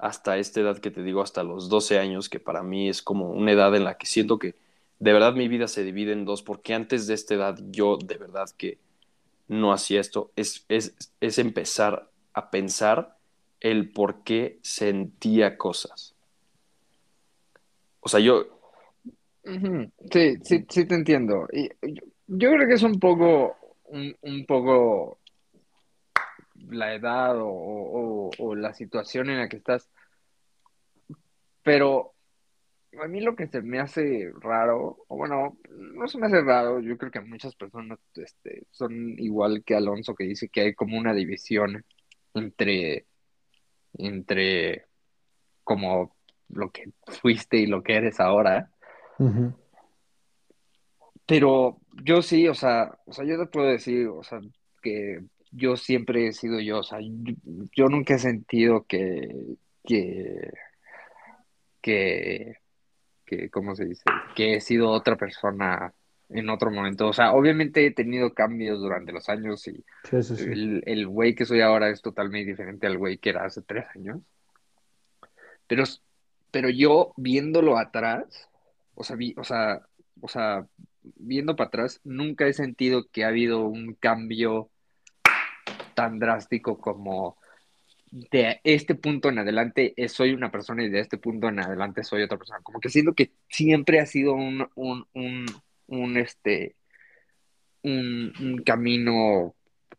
[0.00, 3.30] hasta esta edad que te digo, hasta los 12 años, que para mí es como
[3.30, 4.54] una edad en la que siento que
[4.98, 8.16] de verdad mi vida se divide en dos, porque antes de esta edad yo de
[8.18, 8.78] verdad que
[9.48, 13.18] no hacía esto, es, es, es empezar a pensar
[13.60, 16.14] el por qué sentía cosas.
[18.00, 18.46] O sea, yo.
[20.12, 21.46] Sí, sí, sí te entiendo.
[22.26, 25.18] Yo creo que es un poco, un, un poco
[26.70, 29.88] la edad o, o- o la situación en la que estás.
[31.62, 32.14] Pero
[33.02, 36.80] a mí lo que se me hace raro, o bueno, no se me hace raro,
[36.80, 40.98] yo creo que muchas personas este, son igual que Alonso, que dice que hay como
[40.98, 41.84] una división
[42.34, 43.06] entre,
[43.94, 44.86] entre
[45.62, 46.16] como
[46.48, 48.70] lo que fuiste y lo que eres ahora.
[49.18, 49.54] Ujú.
[51.26, 54.40] Pero yo sí, o sea, o sea, yo te puedo decir, o sea,
[54.82, 57.34] que yo siempre he sido yo, o sea, yo,
[57.76, 60.50] yo nunca he sentido que, que,
[61.80, 62.56] que,
[63.24, 64.04] que, ¿cómo se dice?
[64.34, 65.92] Que he sido otra persona
[66.28, 67.08] en otro momento.
[67.08, 70.44] O sea, obviamente he tenido cambios durante los años y Sí, sí, sí.
[70.44, 73.84] el, el güey que soy ahora es totalmente diferente al güey que era hace tres
[73.94, 74.18] años.
[75.66, 75.84] Pero,
[76.50, 78.48] pero yo viéndolo atrás,
[78.94, 79.82] o sea, o sea,
[80.20, 80.66] o sea,
[81.02, 84.69] viendo para atrás, nunca he sentido que ha habido un cambio
[86.00, 87.36] tan drástico como
[88.10, 92.22] de este punto en adelante soy una persona y de este punto en adelante soy
[92.22, 92.60] otra persona.
[92.62, 95.44] Como que siento que siempre ha sido un, un, un,
[95.88, 96.74] un este,
[97.82, 99.54] un, camino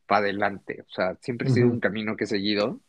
[0.07, 0.81] para adelante.
[0.89, 2.81] O sea, siempre ha sido un camino que he seguido.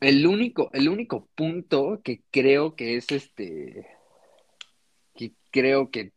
[0.00, 3.86] El único, el único punto que creo que es este,
[5.16, 6.12] que creo que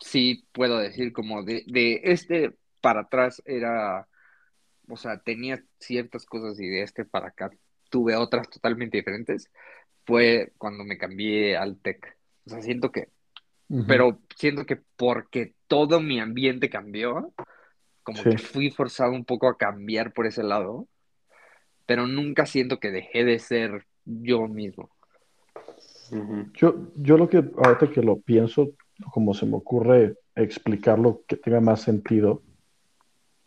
[0.00, 2.58] sí puedo decir como de, de este
[2.88, 4.08] para atrás era
[4.88, 7.50] o sea, tenía ciertas cosas y de este para acá
[7.90, 9.50] tuve otras totalmente diferentes,
[10.06, 12.16] fue cuando me cambié al tech.
[12.46, 13.08] O sea, siento que,
[13.86, 17.32] pero siento que porque todo mi ambiente cambió,
[18.02, 20.86] como que fui forzado un poco a cambiar por ese lado,
[21.84, 24.90] pero nunca siento que dejé de ser yo mismo.
[26.54, 28.70] Yo, yo lo que, ahorita que lo pienso,
[29.12, 32.42] como se me ocurre explicarlo que tenga más sentido,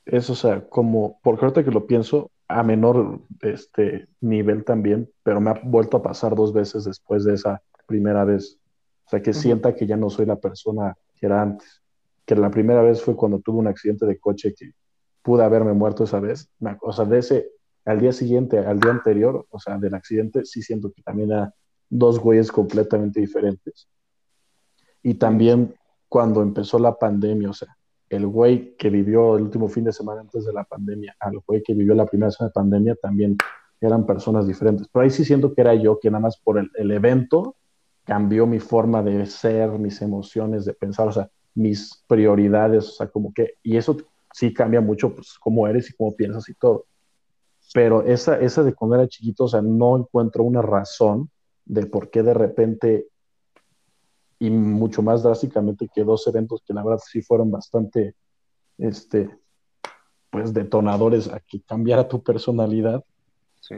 [0.06, 5.40] es, o sea, como, porque ahorita que lo pienso, a menor este, nivel también, pero
[5.40, 8.60] me ha vuelto a pasar dos veces después de esa primera vez.
[9.06, 11.82] O sea, que sienta que ya no soy la persona que era antes.
[12.26, 14.74] Que la primera vez fue cuando tuve un accidente de coche que
[15.22, 16.50] pude haberme muerto esa vez.
[16.82, 17.50] O sea, de ese,
[17.86, 21.54] al día siguiente, al día anterior, o sea, del accidente, sí siento que también era
[21.90, 23.88] dos güeyes completamente diferentes.
[25.04, 25.76] Y también
[26.08, 27.78] cuando empezó la pandemia, o sea,
[28.12, 31.64] el güey que vivió el último fin de semana antes de la pandemia al güey
[31.64, 33.38] que vivió la primera semana de pandemia también
[33.80, 34.88] eran personas diferentes.
[34.92, 37.56] Pero ahí sí siento que era yo que nada más por el, evento
[38.04, 43.08] cambió mi forma de ser, mis emociones, de pensar, o sea, mis prioridades, o sea,
[43.08, 43.98] como que, y eso
[44.34, 46.86] sí cambia mucho, pues, cómo eres y cómo piensas y todo.
[47.74, 51.30] Pero esa, esa de cuando era chiquito, o sea, no encuentro una razón
[51.66, 53.08] de por qué de repente
[54.42, 58.16] y mucho más drásticamente que dos eventos que la verdad sí fueron bastante,
[58.80, 59.30] este,
[60.32, 63.06] pues detonadores a que cambiara tu personalidad.
[63.60, 63.76] Sí.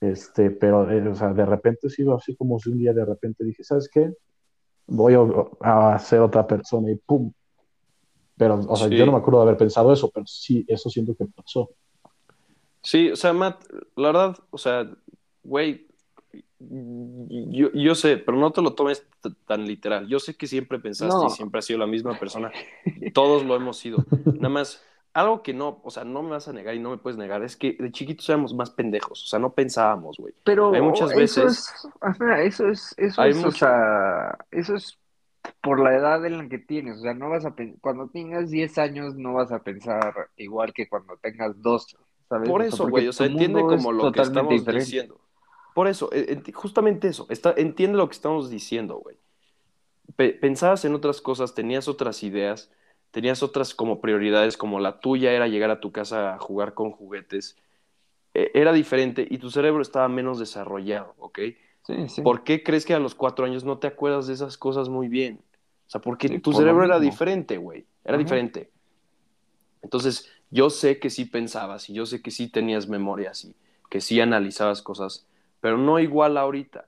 [0.00, 3.04] Este, pero, eh, o sea, de repente ha sido así como si un día de
[3.04, 4.14] repente dije, ¿sabes qué?
[4.86, 5.14] Voy
[5.60, 7.32] a, a ser otra persona y ¡pum!
[8.36, 11.16] Pero, o sea, yo no me acuerdo de haber pensado eso, pero sí, eso siento
[11.16, 11.68] que pasó.
[12.80, 13.64] Sí, o sea, Matt,
[13.96, 14.88] la verdad, o sea,
[15.42, 15.88] güey,
[16.60, 19.06] yo, yo, sé, pero no te lo tomes
[19.46, 20.06] tan literal.
[20.08, 22.52] Yo sé que siempre pensaste y siempre has sido la misma persona.
[23.14, 24.04] Todos lo hemos sido.
[24.26, 24.84] Nada más,
[25.14, 27.42] algo que no, o sea, no me vas a negar y no me puedes negar,
[27.42, 29.24] es que de chiquitos éramos más pendejos.
[29.24, 30.34] O sea, no pensábamos, güey.
[30.44, 31.72] Pero hay muchas veces.
[32.44, 34.98] Eso es, eso es, o sea, eso es
[35.62, 36.98] por la edad en la que tienes.
[36.98, 40.88] O sea, no vas a cuando tengas 10 años, no vas a pensar igual que
[40.88, 41.96] cuando tengas 2.
[42.46, 45.20] Por eso, güey, o sea, entiende como lo que estamos diciendo.
[45.80, 49.16] Por eso, e, justamente eso, está, entiende lo que estamos diciendo, güey.
[50.38, 52.70] pensabas en otras cosas, tenías otras ideas,
[53.12, 56.90] tenías otras como prioridades, como la tuya era llegar a tu casa a jugar con
[56.90, 57.56] juguetes.
[58.34, 61.38] E, era diferente y tu cerebro estaba menos desarrollado, ¿ok?
[61.86, 62.20] Sí, sí.
[62.20, 65.08] ¿Por qué crees que a los cuatro años no te acuerdas de esas cosas muy
[65.08, 65.40] bien?
[65.86, 67.86] O sea, porque tu cerebro era diferente, güey.
[68.04, 68.68] Era diferente.
[69.80, 73.56] Entonces, yo sé que sí pensabas y yo sé que sí tenías memorias y
[73.88, 75.26] que sí analizabas cosas
[75.60, 76.86] pero no igual ahorita.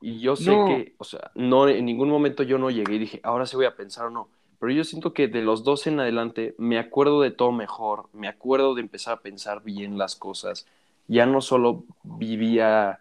[0.00, 3.20] Y yo sé que, o sea, no, en ningún momento yo no llegué y dije,
[3.24, 4.28] ahora sí voy a pensar o no.
[4.60, 8.28] Pero yo siento que de los dos en adelante me acuerdo de todo mejor, me
[8.28, 10.66] acuerdo de empezar a pensar bien las cosas.
[11.06, 13.00] Ya no solo vivía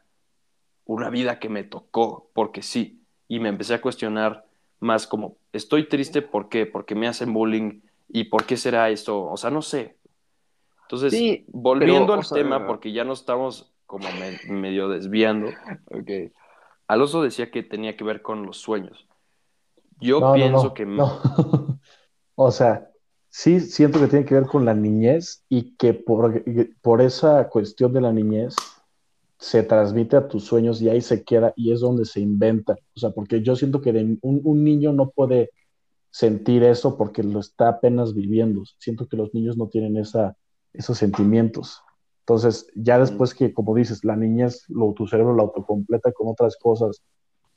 [0.85, 4.45] una vida que me tocó, porque sí, y me empecé a cuestionar
[4.79, 6.65] más como, estoy triste, ¿por qué?
[6.65, 9.97] Porque me hacen bullying y por qué será esto, o sea, no sé.
[10.83, 14.07] Entonces, volviendo al tema, porque ya no estamos como
[14.49, 15.47] medio desviando.
[15.89, 16.31] Okay.
[16.87, 19.07] Alonso decía que tenía que ver con los sueños.
[19.99, 20.85] Yo pienso que...
[20.85, 21.19] No.
[22.35, 22.89] o sea,
[23.29, 26.43] sí siento que tiene que ver con la niñez y que por,
[26.81, 28.55] por esa cuestión de la niñez
[29.39, 32.77] se transmite a tus sueños y ahí se queda y es donde se inventa.
[32.95, 35.51] O sea, porque yo siento que un, un, niño no puede
[36.09, 38.63] sentir eso porque lo está apenas viviendo.
[38.79, 40.35] Siento que los niños no tienen esa,
[40.73, 41.81] esos sentimientos.
[42.27, 46.57] Entonces, ya después que, como dices, la niñez, lo, tu cerebro lo autocompleta con otras
[46.57, 47.01] cosas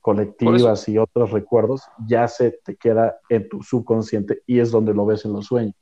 [0.00, 5.04] colectivas y otros recuerdos, ya se te queda en tu subconsciente y es donde lo
[5.04, 5.74] ves en los sueños.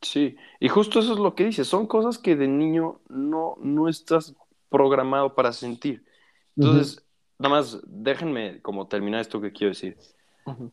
[0.00, 3.86] Sí, y justo eso es lo que dices, son cosas que de niño no, no
[3.90, 4.34] estás
[4.70, 6.02] programado para sentir.
[6.56, 7.04] Entonces,
[7.38, 9.98] nada más déjenme como terminar esto que quiero decir.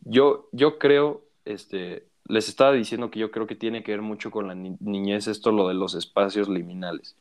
[0.06, 4.30] yo, yo creo, este, les estaba diciendo que yo creo que tiene que ver mucho
[4.30, 7.16] con la niñez esto, lo de los espacios liminales.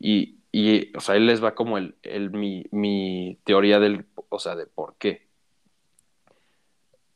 [0.00, 4.38] Y y, o sea, ahí les va como el, el, mi, mi teoría del, o
[4.38, 5.28] sea, de por qué.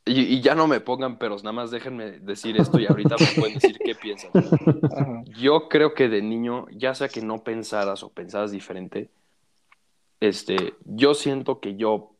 [0.04, 3.40] Y, y, ya no me pongan peros, nada más déjenme decir esto y ahorita me
[3.40, 4.32] pueden decir qué piensan.
[5.38, 9.10] Yo creo que de niño, ya sea que no pensaras o pensaras diferente,
[10.18, 12.16] este, yo siento que yo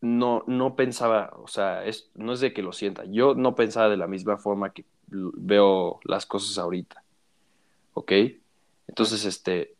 [0.00, 3.88] no, no pensaba, o sea, es, no es de que lo sienta, yo no pensaba
[3.88, 7.02] de la misma forma que veo las cosas ahorita.
[7.94, 8.12] ¿Ok?
[8.86, 9.76] Entonces, este,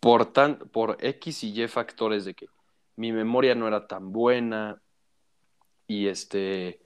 [0.00, 2.46] por, tan, por X y Y factores de que
[2.96, 4.80] mi memoria no era tan buena,
[5.88, 6.80] y este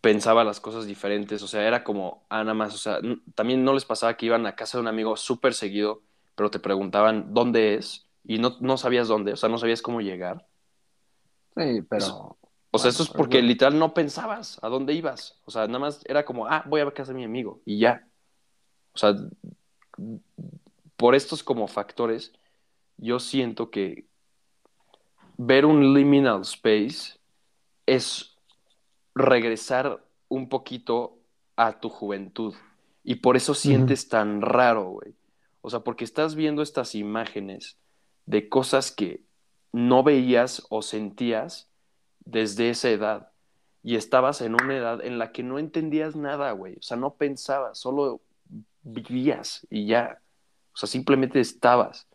[0.00, 2.98] pensaba las cosas diferentes, o sea, era como, ah, nada más, o sea,
[3.36, 6.02] también no les pasaba que iban a casa de un amigo súper seguido,
[6.34, 10.00] pero te preguntaban dónde es y no, no sabías dónde, o sea, no sabías cómo
[10.00, 10.48] llegar.
[11.56, 11.96] Sí, pero...
[11.98, 12.16] o sea,
[12.72, 13.48] bueno, eso es porque bueno.
[13.48, 16.90] literal no pensabas a dónde ibas, o sea, nada más era como, ah, voy a
[16.90, 18.08] casa de mi amigo y ya.
[18.94, 19.14] O sea,
[20.96, 22.32] por estos como factores,
[22.96, 24.06] yo siento que
[25.36, 27.18] ver un liminal space
[27.86, 28.36] es
[29.14, 31.18] regresar un poquito
[31.56, 32.54] a tu juventud.
[33.04, 34.10] Y por eso sientes uh -huh.
[34.10, 35.14] tan raro, güey.
[35.60, 37.76] O sea, porque estás viendo estas imágenes
[38.26, 39.22] de cosas que
[39.72, 41.68] no veías o sentías
[42.24, 43.32] desde esa edad.
[43.82, 46.76] Y estabas en una edad en la que no entendías nada, güey.
[46.76, 48.20] O sea, no pensabas, solo
[48.82, 50.20] vivías y ya.
[50.74, 52.06] O sea, simplemente estabas.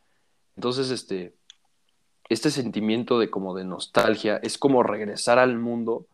[0.55, 1.35] Entonces, este,
[2.29, 6.07] este sentimiento de como de nostalgia es como regresar al mundo.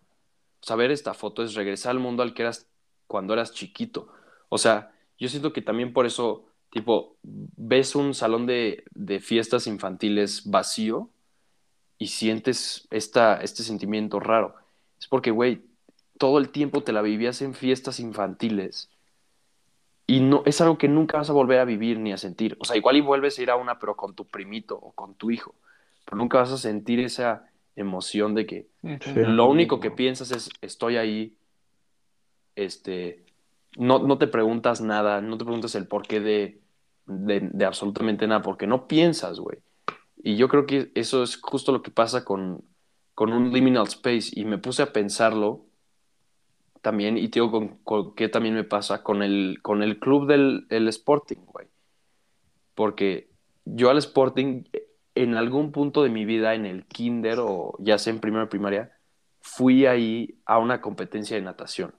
[0.62, 2.68] Saber esta foto es regresar al mundo al que eras
[3.08, 4.08] cuando eras chiquito.
[4.50, 9.68] O sea, yo siento que también por eso, tipo, ves un salón de, de fiestas
[9.68, 11.10] infantiles vacío
[11.98, 14.56] y sientes esta, este sentimiento raro.
[15.00, 15.64] Es porque, güey,
[16.18, 18.90] todo el tiempo te la vivías en fiestas infantiles
[20.06, 22.58] y no, es algo que nunca vas a volver a vivir ni a sentir.
[22.60, 25.16] O sea, igual y vuelves a ir a una, pero con tu primito o con
[25.16, 25.56] tu hijo
[26.06, 30.50] pero nunca vas a sentir esa emoción de que sí, lo único que piensas es
[30.62, 31.36] estoy ahí,
[32.56, 33.24] este,
[33.78, 36.62] no, no te preguntas nada, no te preguntas el porqué de,
[37.06, 39.60] de, de absolutamente nada, porque no piensas, güey.
[40.18, 42.64] Y yo creo que eso es justo lo que pasa con,
[43.16, 45.66] con un liminal space, y me puse a pensarlo
[46.84, 50.68] también, y te digo con, qué también me pasa con el, con el club del
[50.70, 51.68] el Sporting, güey.
[52.76, 53.30] Porque
[53.64, 54.66] yo al Sporting
[55.16, 58.92] en algún punto de mi vida, en el kinder o ya sea en primera primaria,
[59.40, 61.96] fui ahí a una competencia de natación.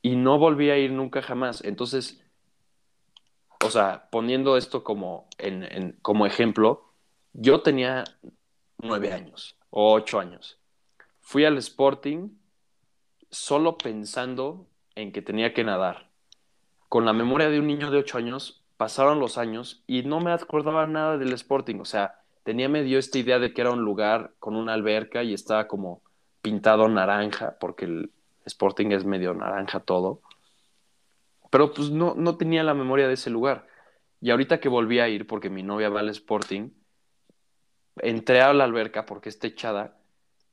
[0.00, 1.62] Y no volví a ir nunca jamás.
[1.62, 2.24] Entonces,
[3.62, 6.94] o sea, poniendo esto como, en, como ejemplo,
[7.34, 8.04] yo tenía
[8.78, 10.58] nueve años o ocho años.
[11.20, 12.30] Fui al Sporting
[13.34, 16.08] solo pensando en que tenía que nadar.
[16.88, 20.32] Con la memoria de un niño de ocho años, pasaron los años y no me
[20.32, 21.80] acordaba nada del Sporting.
[21.80, 25.34] O sea, tenía medio esta idea de que era un lugar con una alberca y
[25.34, 26.00] estaba como
[26.42, 28.10] pintado naranja, porque el
[28.44, 30.20] Sporting es medio naranja todo.
[31.50, 33.66] Pero pues no, no tenía la memoria de ese lugar.
[34.20, 36.70] Y ahorita que volví a ir, porque mi novia va al Sporting,
[37.96, 39.96] entré a la alberca porque está echada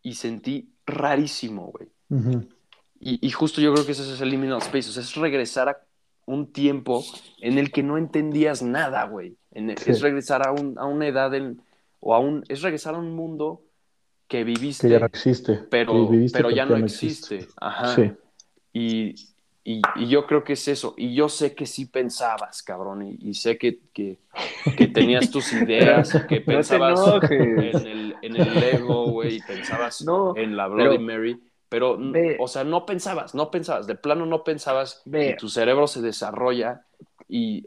[0.01, 1.89] y sentí rarísimo, güey.
[2.09, 2.41] Uh.
[3.01, 5.69] Y, y, justo yo creo que ese es el liminal space, o sea, es regresar
[5.69, 5.77] a
[6.25, 7.03] un tiempo
[7.39, 9.35] en el que no entendías nada, güey.
[9.53, 9.91] Sí.
[9.91, 11.61] Es regresar a, un, a una edad en,
[11.99, 13.63] o a un, es regresar a un mundo
[14.27, 14.87] que viviste.
[14.87, 15.59] Que ya no existe.
[15.69, 17.35] Pero, viviste, pero ya no existe.
[17.35, 17.53] existe.
[17.59, 17.95] Ajá.
[17.95, 18.11] Sí.
[18.71, 19.15] Y,
[19.63, 20.93] y, y, yo creo que es eso.
[20.97, 23.05] Y yo sé que sí pensabas, cabrón.
[23.05, 24.19] Y, y sé que, que,
[24.77, 30.01] que, tenías tus ideas, que pensabas no en, el, en el Lego, güey, y pensabas
[30.03, 31.01] no, en la Bloody pero...
[31.01, 31.39] Mary.
[31.71, 32.35] Pero, Ve.
[32.37, 35.29] o sea, no pensabas, no pensabas, de plano no pensabas, Ve.
[35.29, 36.85] y tu cerebro se desarrolla
[37.29, 37.65] y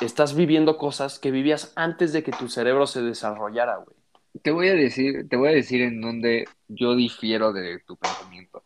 [0.00, 3.96] estás viviendo cosas que vivías antes de que tu cerebro se desarrollara, güey.
[4.42, 8.62] Te voy a decir, te voy a decir en donde yo difiero de tu pensamiento.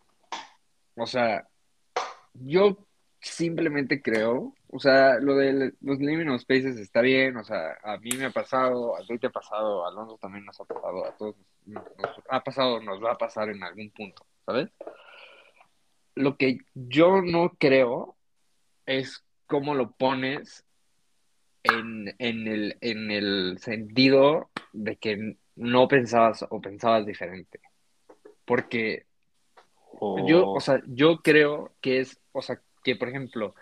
[0.95, 1.49] O sea,
[2.35, 2.87] yo
[3.19, 8.11] simplemente creo, o sea, lo de los liminal spaces está bien, o sea, a mí
[8.19, 11.17] me ha pasado, a ti te ha pasado, a Alonso también nos ha pasado, a
[11.17, 11.83] todos nos
[12.29, 14.27] ha pasado, nos va a pasar en algún punto.
[14.51, 14.71] ¿Sabes?
[16.17, 18.17] Lo que yo no creo
[18.85, 20.65] es cómo lo pones
[21.63, 27.61] en, en, el, en el sentido de que no pensabas o pensabas diferente.
[28.45, 29.07] Porque
[30.01, 30.27] oh.
[30.27, 33.55] yo, o sea, yo creo que es, o sea, que por ejemplo,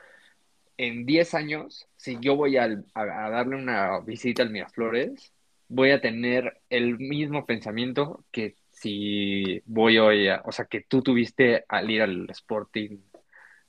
[0.79, 2.65] en 10 años, si yo voy a,
[2.95, 5.35] a, a darle una visita al Miraflores,
[5.69, 11.03] voy a tener el mismo pensamiento que si voy hoy, a, o sea, que tú
[11.03, 12.99] tuviste al ir al Sporting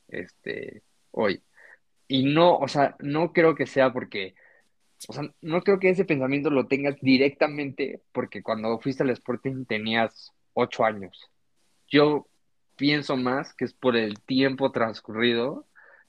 [0.07, 1.41] este, hoy.
[2.07, 4.35] Y no, o sea, no creo que sea porque,
[5.07, 9.65] o sea, no creo que ese pensamiento lo tengas directamente porque cuando fuiste al Sporting
[9.65, 11.29] tenías ocho años.
[11.87, 12.27] Yo
[12.75, 15.65] pienso más que es por el tiempo transcurrido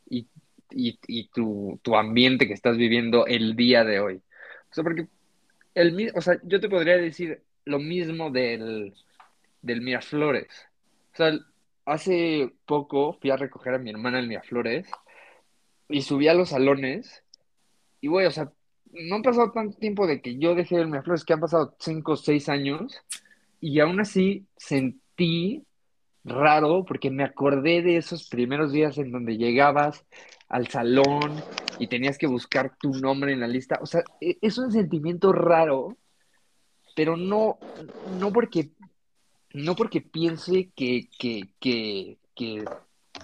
[0.08, 0.28] y,
[0.70, 4.22] y, tu, tu, ambiente que estás viviendo el día de hoy.
[4.70, 5.08] O sea, porque
[5.74, 8.94] el, o sea, yo te podría decir lo mismo del,
[9.62, 10.48] del Miraflores.
[11.12, 11.32] O sea,
[11.86, 14.86] hace poco fui a recoger a mi hermana en Miraflores
[15.88, 17.22] y subí a los salones
[18.00, 18.52] y, güey, o sea,
[18.92, 22.12] no han pasado tanto tiempo de que yo dejé el Miraflores, que han pasado cinco
[22.12, 23.00] o seis años
[23.60, 25.64] y aún así sentí
[26.24, 30.04] raro porque me acordé de esos primeros días en donde llegabas
[30.48, 31.42] al salón
[31.78, 33.78] y tenías que buscar tu nombre en la lista.
[33.80, 35.96] O sea, e, es un sentimiento raro,
[36.94, 37.58] pero no,
[38.18, 38.70] no porque
[39.52, 42.64] no porque piense que, que, que, que,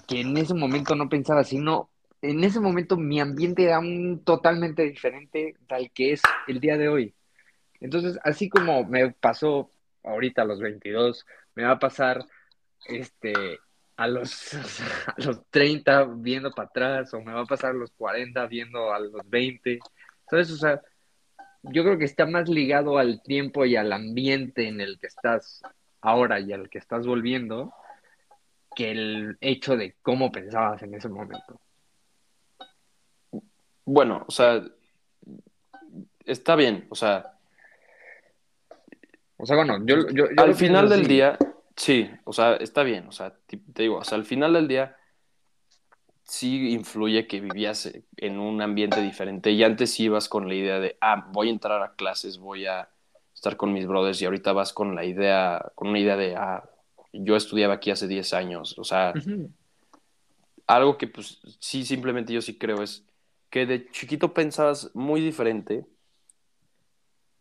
[0.08, 1.90] en ese momento no pensaba, sino
[2.22, 6.88] en ese momento mi ambiente era un totalmente diferente al que es el día de
[6.88, 7.14] hoy.
[7.80, 9.70] Entonces, así como me pasó
[10.02, 12.24] ahorita a los 22, me va a pasar
[12.86, 13.32] este,
[13.96, 14.54] a los,
[15.06, 18.92] a los 30 viendo para atrás, o me va a pasar a los 40 viendo
[18.92, 19.78] a los 20.
[20.28, 20.50] ¿Sabes?
[20.50, 20.80] O sea,
[21.62, 25.62] yo creo que está más ligado al tiempo y al ambiente en el que estás
[26.00, 27.72] ahora y al que estás volviendo
[28.74, 31.60] que el hecho de cómo pensabas en ese momento.
[33.84, 34.62] Bueno, o sea,
[36.24, 37.32] está bien, o sea.
[39.38, 40.08] O sea, bueno, yo.
[40.10, 41.38] yo, al final del día,
[41.76, 44.96] Sí, o sea, está bien, o sea, te, digo, o sea, al final del día
[46.26, 49.52] sí influye que vivías en un ambiente diferente.
[49.52, 52.88] Y antes ibas con la idea de, ah, voy a entrar a clases, voy a
[53.34, 56.68] estar con mis brothers y ahorita vas con la idea, con una idea de, ah,
[57.12, 59.14] yo estudiaba aquí hace 10 años, o sea,
[60.66, 63.04] algo que pues sí, simplemente yo sí creo es
[63.50, 65.86] que de chiquito pensabas muy diferente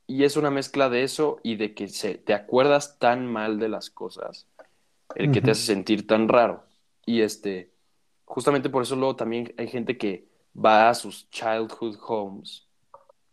[0.07, 3.69] y es una mezcla de eso y de que se, te acuerdas tan mal de
[3.69, 4.47] las cosas,
[5.15, 6.63] el que te hace sentir tan raro.
[7.05, 7.71] Y este,
[8.25, 12.67] justamente por eso luego también hay gente que va a sus childhood homes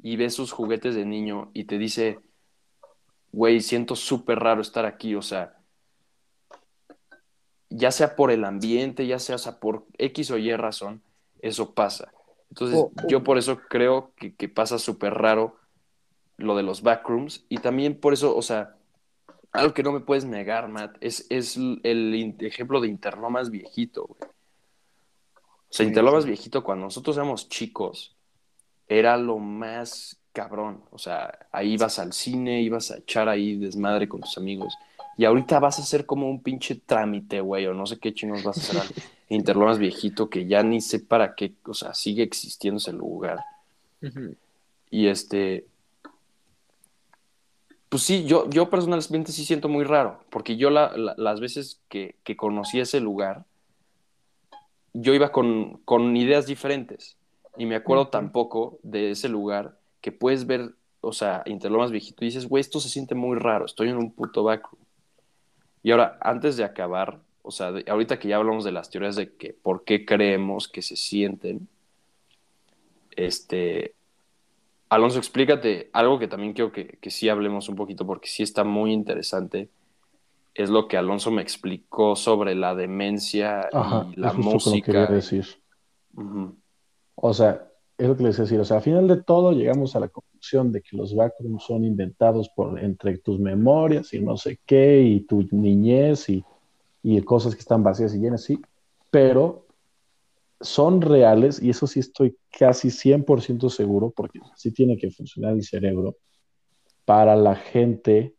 [0.02, 2.20] y ve sus juguetes de niño y te dice,
[3.30, 5.56] güey, siento súper raro estar aquí, o sea,
[7.70, 11.02] ya sea por el ambiente, ya sea, por X o Y razón,
[11.40, 12.12] eso pasa.
[12.50, 13.08] Entonces, oh, oh.
[13.08, 15.56] yo por eso creo que, que pasa súper raro
[16.36, 18.76] lo de los backrooms y también por eso, o sea,
[19.52, 24.32] algo que no me puedes negar, Matt, es, es el ejemplo de Interlomas viejito, güey.
[25.72, 28.14] Sea, Interlomas viejito, cuando nosotros éramos chicos,
[28.86, 30.82] era lo más cabrón.
[30.90, 34.76] O sea, ahí ibas al cine, ibas a echar ahí desmadre con tus amigos.
[35.16, 38.42] Y ahorita vas a hacer como un pinche trámite, güey, o no sé qué chinos
[38.42, 38.88] vas a hacer al
[39.28, 43.38] Interlomas viejito, que ya ni sé para qué, o sea, sigue existiendo ese lugar.
[44.90, 45.64] Y este,
[47.88, 52.80] pues sí, yo, yo personalmente sí siento muy raro, porque yo las veces que, conocí
[52.80, 53.44] ese lugar,
[54.94, 57.16] yo iba con, ideas diferentes.
[57.56, 62.28] Y me acuerdo tampoco de ese lugar que puedes ver, o sea, Interlomas viejito y
[62.28, 64.82] dices, güey, esto se siente muy raro, estoy en un puto backroom.
[65.82, 69.34] Y ahora, antes de acabar, o sea, ahorita que ya hablamos de las teorías de
[69.34, 71.68] que por qué creemos que se sienten,
[73.10, 73.94] este,
[74.88, 78.64] Alonso, explícate algo que también quiero que, que, sí hablemos un poquito porque sí está
[78.64, 79.68] muy interesante.
[80.54, 83.68] Es lo que Alonso me explicó sobre la demencia
[84.14, 84.92] y la música.
[84.92, 85.46] Lo decir.
[87.14, 88.60] O sea, es lo que les decir.
[88.60, 91.84] O sea, al final de todo llegamos a la conclusión de que los backrooms son
[91.84, 96.44] inventados por entre tus memorias y no sé qué, y tu niñez y,
[97.02, 98.60] y cosas que están vacías y llenas, sí.
[99.10, 99.66] Pero
[100.60, 105.62] son reales, y eso sí estoy casi 100% seguro, porque sí tiene que funcionar el
[105.62, 106.16] cerebro,
[107.04, 108.34] para la gente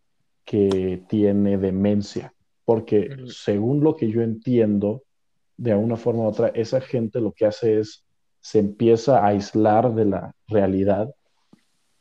[0.46, 2.34] que tiene demencia.
[2.66, 5.04] Porque según lo que yo entiendo,
[5.58, 8.06] de una forma u otra, esa gente lo que hace es,
[8.40, 11.14] se empieza a aislar de la realidad,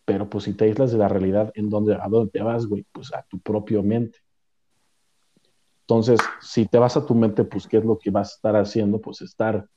[0.04, 2.84] pero pues si te aíslas de la realidad, ¿en dónde, ¿a dónde te vas, güey?
[2.92, 4.18] Pues a tu propio mente.
[5.82, 8.56] Entonces, si te vas a tu mente, pues ¿qué es lo que vas a estar
[8.56, 9.00] haciendo?
[9.00, 9.68] Pues estar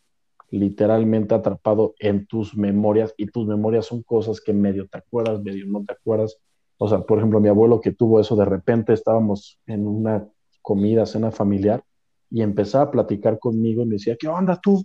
[0.50, 5.66] literalmente atrapado en tus memorias y tus memorias son cosas que medio te acuerdas, medio
[5.68, 6.38] no te acuerdas.
[6.78, 10.28] O sea, por ejemplo, mi abuelo que tuvo eso, de repente estábamos en una
[10.62, 11.84] comida, cena familiar
[12.30, 14.82] y empezaba a platicar conmigo y me decía, ¿qué onda tú?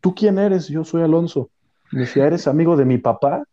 [0.00, 0.68] ¿Tú quién eres?
[0.68, 1.50] Yo soy Alonso.
[1.92, 3.44] Me decía, ¿eres amigo de mi papá?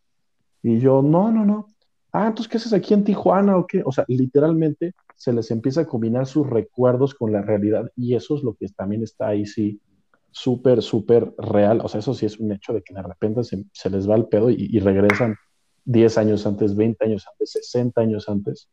[0.64, 1.68] Y yo, no, no, no.
[2.12, 3.84] Ah, entonces, ¿qué haces aquí en Tijuana o qué?
[3.86, 8.36] O sea, literalmente se les empieza a combinar sus recuerdos con la realidad y eso
[8.36, 9.82] es lo que también está ahí, sí,
[10.32, 11.82] súper, súper real.
[11.84, 14.28] O sea, eso sí es un hecho de que de repente se, les va el
[14.28, 15.36] pedo y, regresan
[15.88, 18.68] 10 años antes, 20 años antes, 60 años antes.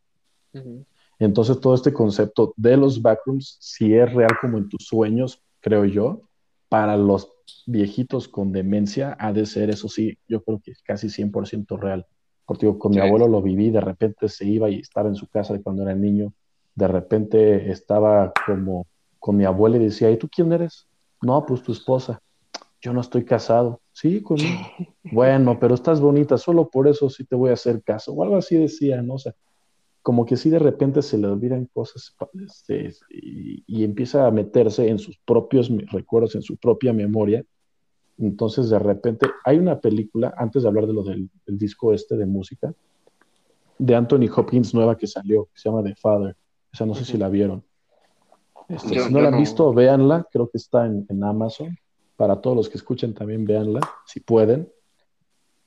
[1.19, 5.85] Entonces, todo este concepto de los backrooms, si es real como en tus sueños, creo
[5.85, 6.23] yo,
[6.69, 7.31] para los
[7.67, 12.05] viejitos con demencia ha de ser, eso sí, yo creo que casi 100% real.
[12.47, 15.55] Porque con mi abuelo lo viví, de repente se iba y estaba en su casa
[15.55, 16.35] de cuando era niño,
[16.75, 18.87] de repente estaba como
[19.21, 20.87] con mi abuela y decía, ¿y tú quién eres?
[21.23, 22.21] No, pues tu esposa.
[22.83, 23.81] Yo no estoy casado.
[23.95, 24.59] Sí, conmigo.
[25.05, 28.13] bueno, pero estás bonita, solo por eso sí te voy a hacer caso.
[28.13, 29.15] O algo así decía, ¿no?
[29.15, 29.35] O sea,
[30.03, 32.15] como que sí de repente se le olvidan cosas
[32.45, 37.43] este, y, empieza a meterse en sus propios recuerdos, en su propia memoria.
[38.19, 42.27] Entonces de repente hay una película, antes de hablar de lo del, disco este de
[42.27, 42.75] música,
[43.79, 46.37] de Anthony Hopkins nueva que salió, que se llama The Father.
[46.73, 47.65] O sea, no sé si la vieron.
[48.69, 51.79] Este, si no la han visto, véanla, creo que está en, en, Amazon.
[52.17, 54.71] Para todos los que escuchen también véanla, si pueden.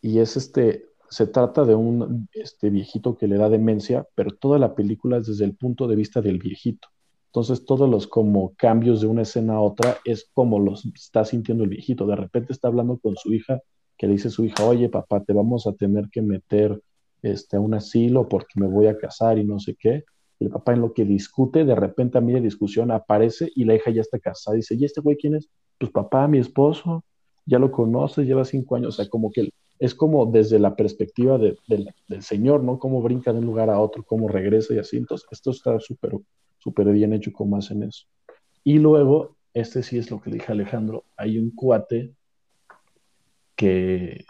[0.02, 4.60] Y es este, se trata de un este, viejito que le da demencia, pero toda
[4.60, 6.88] la película es desde el punto de vista del viejito.
[7.28, 11.64] Entonces, todos los como cambios de una escena a otra es como los está sintiendo
[11.64, 12.08] el viejito.
[12.08, 13.62] De repente está hablando con su hija,
[13.98, 16.82] que le dice a su hija, oye, papá, te vamos a tener que meter
[17.22, 20.04] este, a un asilo porque me voy a casar y no sé qué.
[20.40, 23.92] el papá en lo que discute, de repente a la discusión aparece y la hija
[23.92, 24.56] ya está casada.
[24.56, 25.50] Dice, ¿y este güey quién es?
[25.78, 27.04] Pues papá, mi esposo,
[27.46, 28.96] ya lo conoces, lleva cinco años.
[28.96, 29.50] O sea, como que
[29.80, 32.80] es como desde la perspectiva del Señor, ¿no?
[32.80, 34.98] Cómo brinca de un lugar a otro, cómo regresa y así.
[34.98, 36.14] Entonces, esto está súper
[36.68, 38.06] súper bien hecho cómo hacen eso.
[38.64, 42.12] Y luego, este sí es lo que dije Alejandro, hay un cuate
[43.56, 44.26] que,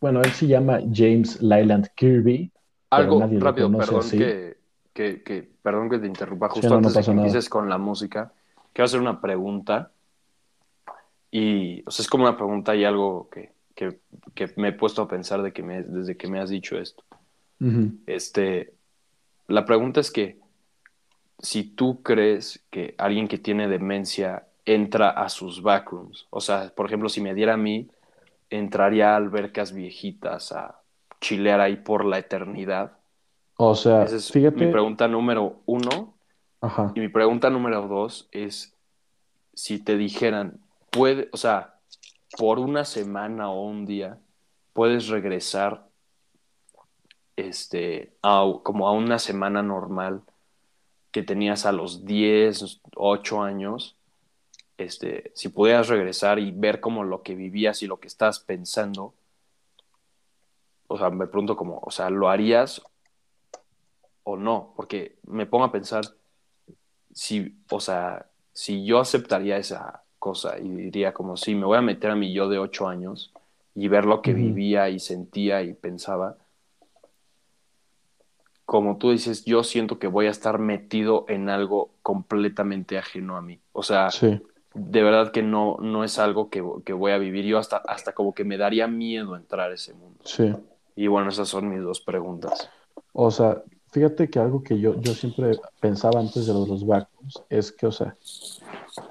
[0.00, 2.50] bueno, él se llama James Lyland Kirby.
[2.90, 4.56] Algo rápido, perdón que,
[4.94, 8.32] que, perdón que te interrumpa justo antes de que empieces con la música.
[8.72, 9.92] Quiero hacer una pregunta
[11.38, 14.00] y, o sea, es como una pregunta y algo que, que,
[14.56, 17.04] me he puesto a pensar de que me, desde que me has dicho esto.
[18.06, 18.72] este,
[19.46, 20.38] la pregunta es que
[21.38, 26.86] si tú crees que alguien que tiene demencia entra a sus backrooms, o sea, por
[26.86, 27.90] ejemplo, si me diera a mí,
[28.48, 30.80] entraría a albercas viejitas a
[31.20, 32.96] chilear ahí por la eternidad.
[33.58, 34.64] O sea, Esa es fíjate...
[34.64, 36.14] mi pregunta número uno.
[36.94, 38.74] Y mi pregunta número dos es
[39.52, 40.60] si te dijeran,
[40.96, 41.78] puede, o sea,
[42.38, 44.18] por una semana o un día
[44.72, 45.86] puedes regresar
[47.36, 50.22] este, como a una semana normal
[51.12, 53.96] que tenías a los 10, 8 años,
[54.78, 59.14] este, si pudieras regresar y ver como lo que vivías y lo que estás pensando,
[60.88, 62.82] o sea, me pregunto como, o sea, ¿lo harías
[64.24, 64.72] o no?
[64.76, 66.04] Porque me pongo a pensar
[67.12, 71.82] si, o sea, si yo aceptaría esa, cosa y diría como, sí, me voy a
[71.82, 73.32] meter a mi yo de ocho años
[73.76, 76.36] y ver lo que vivía y sentía y pensaba.
[78.64, 83.40] Como tú dices, yo siento que voy a estar metido en algo completamente ajeno a
[83.40, 83.60] mí.
[83.72, 84.08] O sea,
[84.74, 87.44] de verdad que no, no es algo que, que, voy a vivir.
[87.44, 90.18] Yo hasta, hasta como que me daría miedo entrar a ese mundo.
[90.24, 90.52] Sí.
[90.96, 92.68] Y bueno, esas son mis dos preguntas.
[93.12, 93.62] O sea,
[93.92, 96.84] fíjate que algo que yo, yo siempre pensaba antes de los, los
[97.48, 98.16] es que, o sea,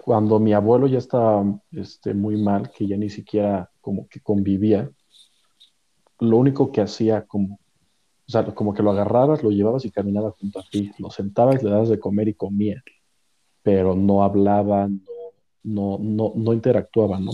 [0.03, 4.89] cuando mi abuelo ya estaba este, muy mal, que ya ni siquiera como que convivía,
[6.19, 10.31] lo único que hacía como, o sea, como que lo agarrabas, lo llevabas y caminaba
[10.31, 12.83] junto a ti, lo sentabas, le dabas de comer y comía,
[13.61, 14.99] pero no hablaba, no,
[15.63, 17.31] no, no, no interactuaba, ¿no?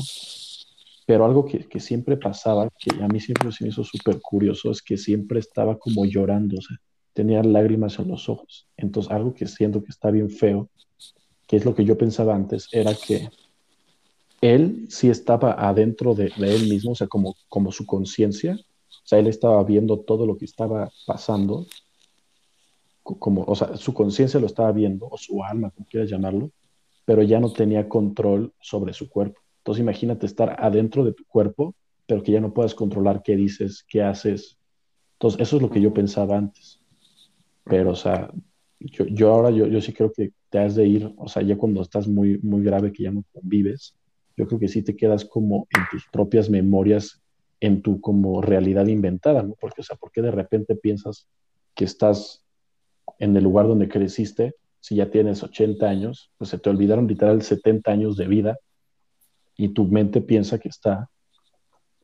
[1.05, 4.81] Pero algo que, que, siempre pasaba, que a mí siempre me hizo súper curioso, es
[4.81, 6.77] que siempre estaba como llorando, o sea,
[7.13, 8.67] tenía lágrimas en los ojos.
[8.77, 10.69] Entonces, algo que siento que está bien feo
[11.51, 13.27] que es lo que yo pensaba antes, era que
[14.39, 19.19] él sí estaba adentro de, él mismo, o sea, como, como su conciencia, o sea,
[19.19, 21.65] él estaba viendo todo lo que estaba pasando,
[23.03, 26.51] como, o sea, su conciencia lo estaba viendo, o su alma, como quieras llamarlo,
[27.03, 29.41] pero ya no tenía control sobre su cuerpo.
[29.57, 31.75] Entonces imagínate estar adentro de tu cuerpo,
[32.05, 34.57] pero que ya no puedas controlar qué dices, qué haces.
[35.15, 36.79] Entonces, eso es lo que yo pensaba antes.
[37.65, 38.31] Pero, o sea,
[38.85, 41.81] yo, ahora yo, yo sí creo que te has de ir, o sea, ya cuando
[41.81, 43.95] estás muy, muy grave, que ya no convives,
[44.35, 47.21] yo creo que sí te quedas como en tus propias memorias,
[47.59, 49.55] en tu como realidad inventada, ¿no?
[49.59, 51.27] Porque, o sea, ¿por qué de repente piensas
[51.75, 52.43] que estás
[53.19, 56.31] en el lugar donde creciste si ya tienes 80 años?
[56.37, 58.57] Pues se te olvidaron literal 70 años de vida
[59.57, 61.09] y tu mente piensa que está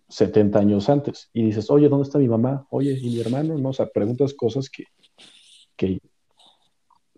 [0.10, 1.30] 70 años antes.
[1.34, 2.68] Y dices, oye, ¿dónde está mi mamá?
[2.70, 3.58] Oye, ¿y mi hermano?
[3.58, 4.84] No, o sea, preguntas cosas que,
[5.76, 6.00] que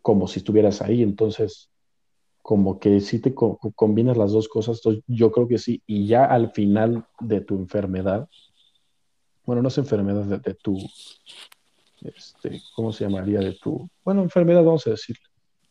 [0.09, 1.03] como si estuvieras ahí.
[1.03, 1.69] Entonces,
[2.41, 6.25] como que si te co- combinas las dos cosas, yo creo que sí, y ya
[6.25, 8.27] al final de tu enfermedad,
[9.45, 10.79] bueno, no es enfermedad de, de tu,
[12.01, 13.39] este, ¿cómo se llamaría?
[13.39, 15.15] De tu, bueno, enfermedad vamos a decir,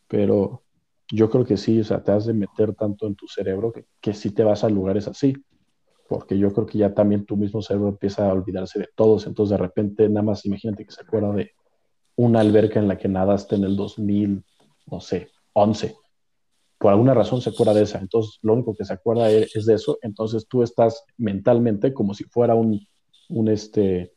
[0.06, 0.62] pero
[1.10, 3.86] yo creo que sí, o sea, te has de meter tanto en tu cerebro que,
[4.00, 5.34] que sí te vas a lugares así,
[6.08, 9.58] porque yo creo que ya también tu mismo cerebro empieza a olvidarse de todos, entonces
[9.58, 11.50] de repente nada más imagínate que se acuerda de
[12.18, 14.44] una alberca en la que nadaste en el 2000,
[14.90, 15.94] no sé, 11
[16.78, 17.98] por alguna razón se acuerda de esa.
[17.98, 19.98] Entonces, lo único que se acuerda es, es de eso.
[20.00, 22.86] Entonces, tú estás mentalmente como si fuera un,
[23.30, 24.12] un, este,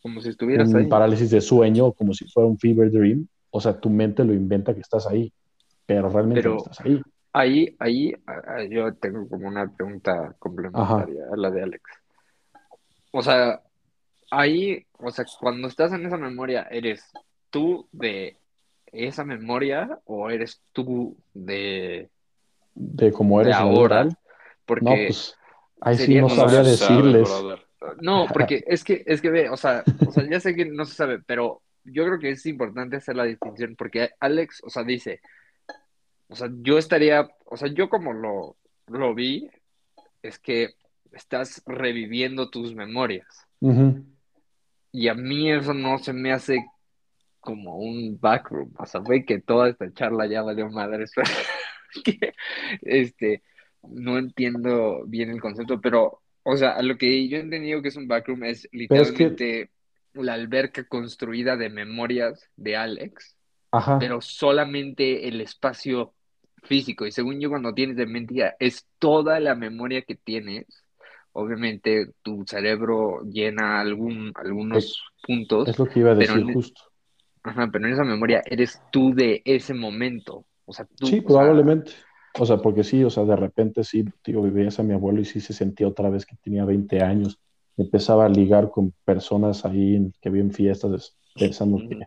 [0.00, 0.86] Como si estuvieras un ahí.
[0.86, 3.28] parálisis de sueño como si fuera un fever dream.
[3.50, 5.30] O sea, tu mente lo inventa que estás ahí,
[5.84, 6.98] pero realmente Pero- no estás ahí.
[7.34, 8.14] Ahí, ahí,
[8.70, 11.82] yo tengo como una pregunta complementaria a la de Alex.
[13.12, 13.60] O sea,
[14.30, 17.04] ahí, o sea, cuando estás en esa memoria, ¿eres
[17.50, 18.36] tú de
[18.86, 22.10] esa memoria o eres tú de,
[22.74, 24.08] De cómo de eres vida ahora?
[24.64, 25.36] Porque No, pues
[25.80, 27.28] ahí sí no sabría sabe, decirles.
[28.00, 30.84] No, porque es que, es que ve, o sea, o sea, ya sé que no
[30.84, 34.84] se sabe, pero yo creo que es importante hacer la distinción, porque Alex, o sea,
[34.84, 35.20] dice,
[36.28, 38.56] o sea, yo estaría, o sea, yo como lo,
[38.86, 39.50] lo vi,
[40.22, 40.74] es que
[41.12, 43.46] estás reviviendo tus memorias.
[44.92, 46.64] Y a mí eso no se me hace
[47.48, 48.74] como un backroom.
[48.78, 51.06] O sea, ve que toda esta charla ya valió madre.
[52.04, 52.34] que,
[52.82, 53.42] este,
[53.82, 57.96] no entiendo bien el concepto, pero, o sea, lo que yo he entendido que es
[57.96, 59.70] un backroom es es que- literalmente
[60.12, 63.34] la alberca construida de memorias de Alex,
[63.70, 63.98] Ajá.
[63.98, 66.12] pero solamente el espacio
[66.64, 67.06] físico.
[67.06, 70.66] Y según yo, cuando tienes demencia, es toda la memoria que tienes.
[71.32, 75.68] Obviamente, tu cerebro llena algún, algunos puntos.
[75.68, 76.87] Es lo que iba a decir justo.
[77.42, 80.46] Ajá, pero en esa memoria eres tú de ese momento.
[80.64, 81.92] O sea, tú, Sí, o sea, probablemente.
[82.38, 85.24] O sea, porque sí, o sea, de repente sí, digo, vivías a mi abuelo y
[85.24, 87.38] sí se sentía otra vez que tenía 20 años.
[87.76, 91.88] Empezaba a ligar con personas ahí que vi en fiestas pensando Ujú.
[91.88, 92.06] que,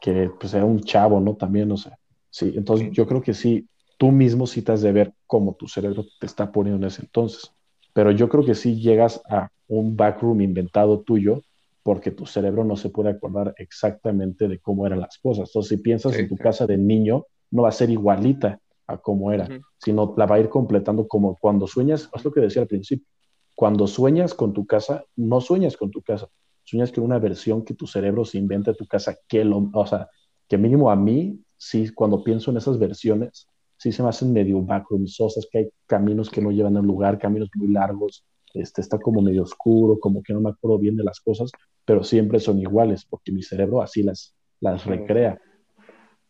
[0.00, 1.36] que pues era un chavo, ¿no?
[1.36, 1.98] También, o sea,
[2.30, 2.52] sí.
[2.56, 2.94] Entonces Sí.
[2.94, 3.68] yo creo que sí,
[3.98, 7.02] tú mismo sí te has de ver cómo tu cerebro te está poniendo en ese
[7.02, 7.52] entonces.
[7.92, 11.42] Pero yo creo que sí llegas a un backroom inventado tuyo
[11.88, 15.48] porque tu cerebro no se puede acordar exactamente de cómo eran las cosas.
[15.48, 16.42] Entonces, si piensas Sí, en tu sí.
[16.42, 19.62] casa de niño, no va a ser igualita a cómo era, Ujú.
[19.78, 23.06] sino la va a ir completando como cuando sueñas, es lo que decía al principio,
[23.54, 26.28] cuando sueñas con tu casa, no sueñas con tu casa,
[26.62, 29.86] sueñas con una versión que tu cerebro se inventa de tu casa, que lo, o
[29.86, 30.10] sea,
[30.46, 33.46] que mínimo a mí, sí, cuando pienso en esas versiones,
[33.78, 37.18] sí se me hacen medio backroomsosas, que hay caminos que no llevan a un lugar,
[37.18, 41.04] caminos muy largos, este, está como medio oscuro, como que no me acuerdo bien de
[41.04, 41.50] las cosas,
[41.88, 45.40] pero siempre son iguales, porque mi cerebro así las, las recrea.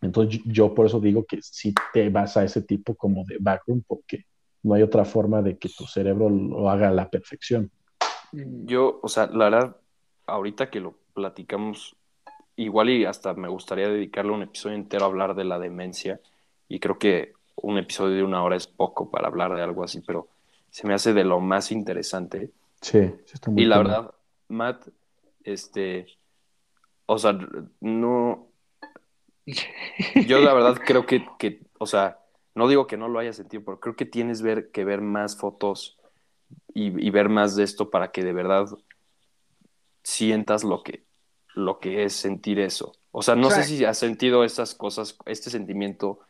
[0.01, 3.83] Entonces yo- por eso digo que si te vas a ese tipo como de backroom,
[3.85, 4.25] porque
[4.63, 7.73] no hay otra forma de que tu cerebro lo haga a la perfección.
[8.67, 9.77] Yo, o sea, la verdad,
[10.27, 11.97] ahorita que lo platicamos,
[12.55, 16.21] igual y hasta me gustaría dedicarle un episodio entero a hablar de la demencia.
[16.69, 20.03] Y creo que un episodio de una hora es poco para hablar de algo así,
[20.07, 20.29] pero
[20.71, 22.53] se me hace de lo más interesante.
[22.81, 24.15] Sí, sí está muy Y la verdad,
[24.47, 24.87] Matt,
[25.53, 26.07] este,
[27.07, 27.39] o sea,
[27.81, 28.49] no,
[30.27, 32.21] yo la verdad creo que, que, o sea,
[32.55, 35.37] no digo que no lo hayas sentido, pero creo que tienes ver, que ver más
[35.39, 35.99] fotos
[36.75, 38.67] y, y ver más de esto para que de verdad
[40.03, 41.05] sientas lo que,
[41.55, 42.93] lo que es sentir eso.
[43.11, 46.21] O sea, no O sea- sé si has sentido esas cosas, este sentimiento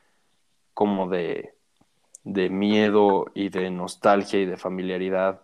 [0.75, 1.55] como de,
[2.25, 5.43] de miedo y de nostalgia y de familiaridad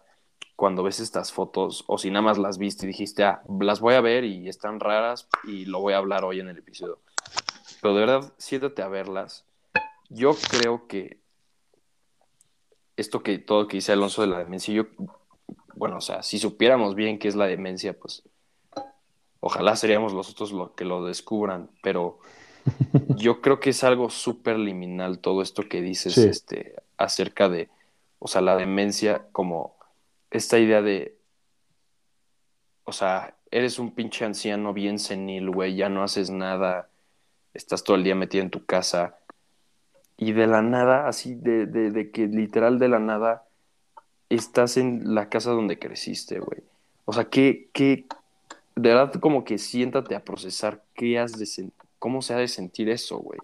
[0.56, 3.94] cuando ves estas fotos o si nada más las viste y dijiste, ah, las voy
[3.94, 6.98] a ver y están raras y lo voy a hablar hoy en el episodio.
[7.80, 9.44] Pero de verdad, siéntate a verlas.
[10.08, 11.18] Yo creo que
[12.96, 14.84] esto que todo que dice Alonso de la demencia, yo,
[15.74, 18.22] bueno, o sea, si supiéramos bien qué es la demencia, pues
[19.40, 22.20] ojalá seríamos los otros los que lo descubran, pero
[23.16, 26.28] yo creo que es algo súper liminal todo esto que dices Sí.
[26.28, 27.68] este, acerca de,
[28.20, 29.74] o sea, la demencia como
[30.34, 31.16] esta idea de,
[32.82, 36.90] o sea, eres un pinche anciano bien senil, güey, ya no haces nada,
[37.54, 39.16] estás todo el día metido en tu casa
[40.16, 43.46] y de la nada, así de, de, de que literal de la nada
[44.28, 46.62] estás en la casa donde creciste, güey.
[47.04, 48.06] O sea, que, que,
[48.74, 51.70] de verdad como que siéntate a procesar qué has de
[52.00, 53.38] cómo se ha de sentir eso, güey.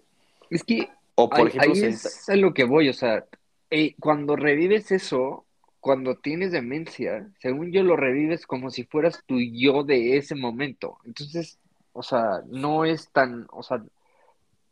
[0.50, 3.24] Es que O por ahí, ejemplo, ahí es a lo que voy, o sea,
[3.70, 5.44] eh, cuando revives eso,
[5.81, 10.98] cuando tienes demencia, según yo lo revives como si fueras tu yo de ese momento.
[11.05, 11.59] Entonces,
[11.93, 13.82] o sea, no es tan, o sea,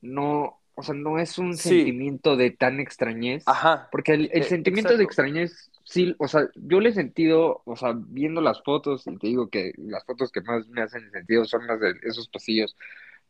[0.01, 1.71] no, o sea, no es un Sí.
[1.71, 3.43] sentimiento de tan extrañez.
[3.47, 3.89] Ajá.
[3.91, 7.75] Porque el, el Eh, sentimiento de extrañez, sí, o sea, yo le he sentido, o
[7.77, 11.45] sea, viendo las fotos, y te digo que las fotos que más me hacen sentido
[11.47, 12.77] son las de esos pasillos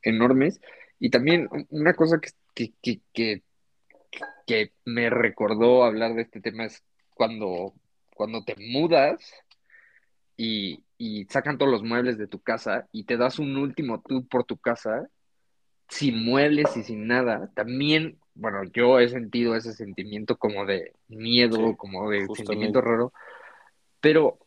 [0.02, 0.60] enormes.
[1.00, 3.42] Y también una cosa que, que, que, que,
[4.46, 6.82] que me recordó hablar de este tema es
[7.18, 7.74] cuando,
[8.14, 9.20] cuando te mudas
[10.36, 14.26] y, y sacan todos los muebles de tu casa y te das un último tour
[14.28, 15.08] por tu casa,
[15.88, 21.56] sin muebles y sin nada, también, bueno, yo he sentido ese sentimiento como de miedo,
[21.56, 22.44] Sí, como de justamente.
[22.44, 23.12] sentimiento raro,
[24.00, 24.38] pero,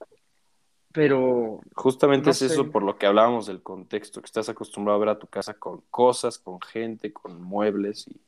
[0.94, 5.00] pero, Justamente no es eso por lo que hablábamos del contexto, que estás acostumbrado a
[5.00, 8.22] ver a tu casa con cosas, con gente, con muebles y,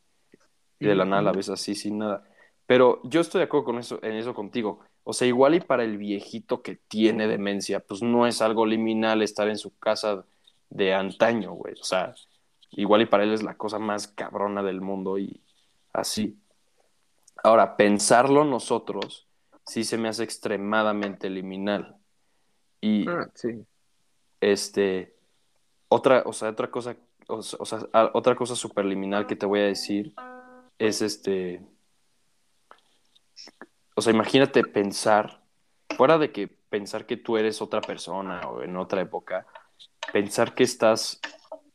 [0.79, 2.27] y de la nada la ves así sin nada.
[2.65, 4.79] Pero yo estoy de acuerdo con eso, en eso contigo.
[5.03, 9.21] O sea, igual y para el viejito que tiene demencia, pues no es algo liminal
[9.21, 10.25] estar en su casa
[10.69, 11.73] de antaño, güey.
[11.79, 12.13] O sea,
[12.71, 15.41] igual y para él es la cosa más cabrona del mundo y
[15.91, 16.39] así.
[17.43, 19.27] Ahora, pensarlo nosotros
[19.65, 21.97] sí se me hace extremadamente liminal.
[22.81, 23.65] Y Ah, sí.
[24.41, 25.15] este,
[25.89, 27.79] otra, o sea, otra cosa, o, o sea,
[28.13, 30.13] otra cosa superliminal que te voy a decir
[30.79, 31.61] es este,
[33.95, 35.41] o sea, imagínate pensar,
[35.95, 39.45] fuera de que pensar que tú eres otra persona o en otra época,
[40.11, 41.19] pensar que estás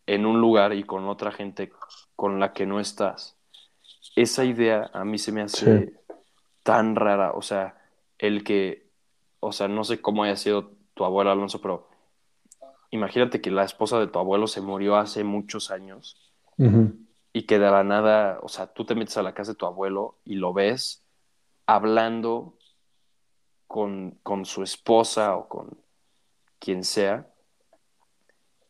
[0.06, 1.70] en un lugar y con otra gente
[2.16, 3.36] con la que no estás.
[4.16, 5.93] Esa idea a mí se me hace Sí.
[6.64, 7.78] tan rara, o sea,
[8.18, 8.90] el que,
[9.40, 11.89] o sea, no sé cómo haya sido tu abuelo Alonso, pero
[12.90, 16.16] imagínate que la esposa de tu abuelo se murió hace muchos años
[17.32, 19.66] y que de la nada, o sea, tú te metes a la casa de tu
[19.66, 21.05] abuelo y lo ves
[21.69, 22.55] hablando
[23.66, 25.78] con, con su esposa o con
[26.59, 27.28] quien sea,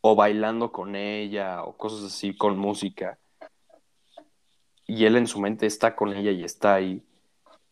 [0.01, 3.17] o bailando con ella o cosas así, con música,
[4.85, 7.05] y él en su mente está con ella y está ahí.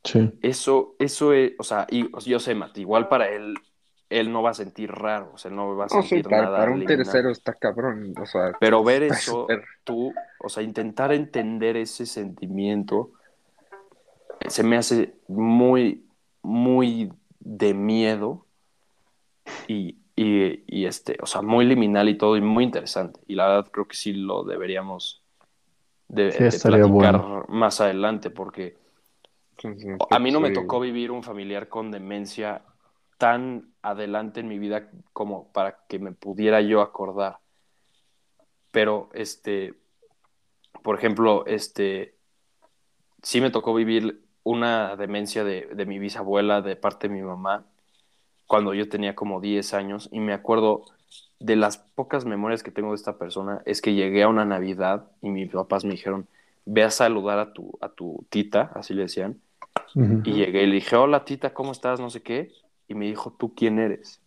[0.05, 0.31] Sí.
[0.43, 3.55] Eso, eso es, o sea, y, yo sé, Mati, igual para él,
[4.09, 6.31] él no va a sentir raro, o sea, él no va a No, sí, sentir
[6.31, 9.49] para, nada para un tercero está cabrón, o sea, Pero ver eso,
[9.83, 13.11] tú, o sea, intentar entender ese sentimiento,
[14.49, 16.07] se me hace muy,
[16.43, 18.47] muy de miedo
[19.69, 23.21] y, y, y, este, o sea, muy liminal y todo, y muy interesante.
[23.27, 25.23] Y la verdad creo que sí lo deberíamos
[26.09, 27.45] de, Sí, de estaría platicar bueno.
[27.49, 28.77] más adelante, porque
[29.59, 32.63] sí, sí, a mí no me tocó vivir un familiar con demencia
[33.19, 37.39] tan adelante en mi vida como para que me pudiera yo acordar.
[38.71, 39.75] Pero, este,
[40.83, 42.17] por ejemplo, este,
[43.23, 47.65] sí me tocó vivir una demencia de, de mi bisabuela de parte de mi mamá
[48.47, 50.85] cuando yo tenía como 10 años y me acuerdo
[51.41, 55.07] de las pocas memorias que tengo de esta persona es que llegué a una Navidad
[55.23, 56.29] y mis papás me dijeron,
[56.65, 59.41] ve a saludar a tu, a tu tita, así le decían,
[60.25, 62.01] y llegué y le dije, hola tita, ¿cómo estás?
[62.01, 62.53] No sé qué.
[62.89, 64.21] Y me dijo, ¿tú quién eres?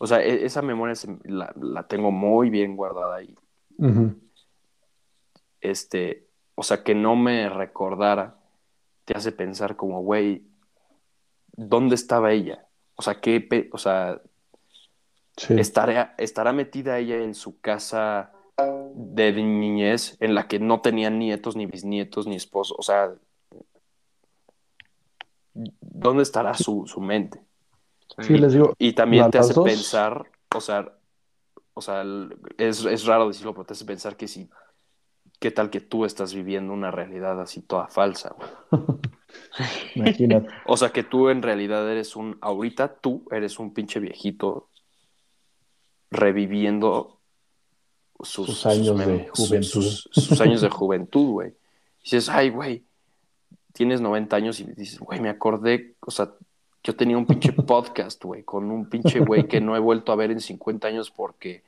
[0.00, 3.34] O sea, e- esa memoria se- la, la tengo muy bien guardada ahí.
[5.60, 8.36] Este, o sea, que no me recordara,
[9.10, 10.44] te hace pensar como, güey,
[11.56, 12.64] ¿dónde estaba ella?
[12.94, 14.20] O sea, ¿qué, pe- o sea,
[15.36, 15.58] Sí.
[15.58, 18.30] estará, estará metida ella en su casa
[18.94, 22.76] de niñez en la que no tenía nietos, ni bisnietos, ni esposo?
[22.78, 23.12] O sea,
[25.54, 27.42] ¿dónde estará su, su mente?
[28.20, 30.92] Sí, les digo, Y también te hace dos- pensar, o sea,
[31.74, 34.48] o sea, el- es, es raro decirlo, pero te hace pensar que si,
[35.40, 38.50] qué tal que tú estás viviendo una realidad así toda falsa, güey?
[39.96, 40.48] imagínate.
[40.66, 44.68] O sea, que tú en realidad eres un, ahorita tú eres un pinche viejito
[46.10, 47.18] reviviendo
[48.22, 49.66] sus, Sus años de juventud.
[49.66, 51.48] Sus, sus años de juventud, güey.
[52.00, 52.84] Y dices, ay, güey,
[53.72, 56.32] tienes 90 años y dices, güey, me acordé, o sea,
[56.82, 60.16] yo tenía un pinche podcast, güey, con un pinche güey que no he vuelto a
[60.16, 61.62] ver en 50 años porque,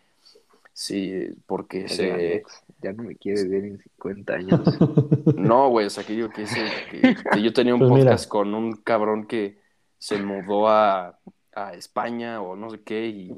[0.72, 2.12] sí, porque Oye, se...
[2.12, 4.60] Alex, ya no me quieres ver en 50 años.
[5.36, 8.04] No, güey, o sea, que digo que, ese- que- que yo tenía un Pues mira.
[8.10, 9.58] podcast con un cabrón que
[9.98, 11.18] se mudó a,
[11.54, 13.36] a España o no sé qué y,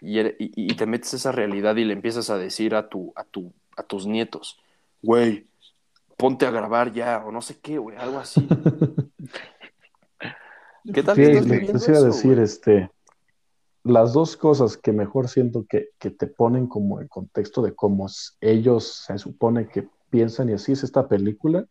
[0.00, 2.88] y, eres- y- y te metes a esa realidad y le empiezas a decir a,
[2.88, 4.58] tu, a, tu, a tus nietos,
[5.02, 5.46] güey,
[6.16, 8.46] ponte a grabar ya o no sé qué, güey, algo así.
[10.92, 12.90] ¿Qué tal Sí, que estás iba a eso, decir, este,
[13.84, 18.06] las dos cosas que mejor siento que, que te ponen como el contexto de cómo
[18.40, 21.64] ellos se supone que piensan y así es esta película,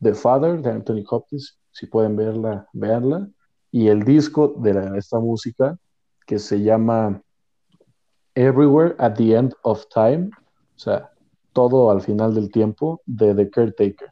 [0.00, 3.28] The Father, de Anthony Hopkins, si pueden verla, véanla,
[3.70, 5.78] y el disco de la- esta música
[6.26, 7.22] que se llama
[8.34, 10.30] Everywhere at the End of Time,
[10.76, 11.10] o sea,
[11.52, 14.10] todo al final del tiempo de The Caretaker.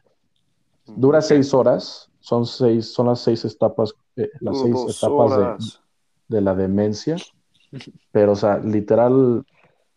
[0.85, 5.81] Dura seis horas, son seis, son las seis etapas, eh, las seis etapas de, horas.
[6.31, 7.17] De la demencia.
[8.11, 9.45] Pero, o sea, literal,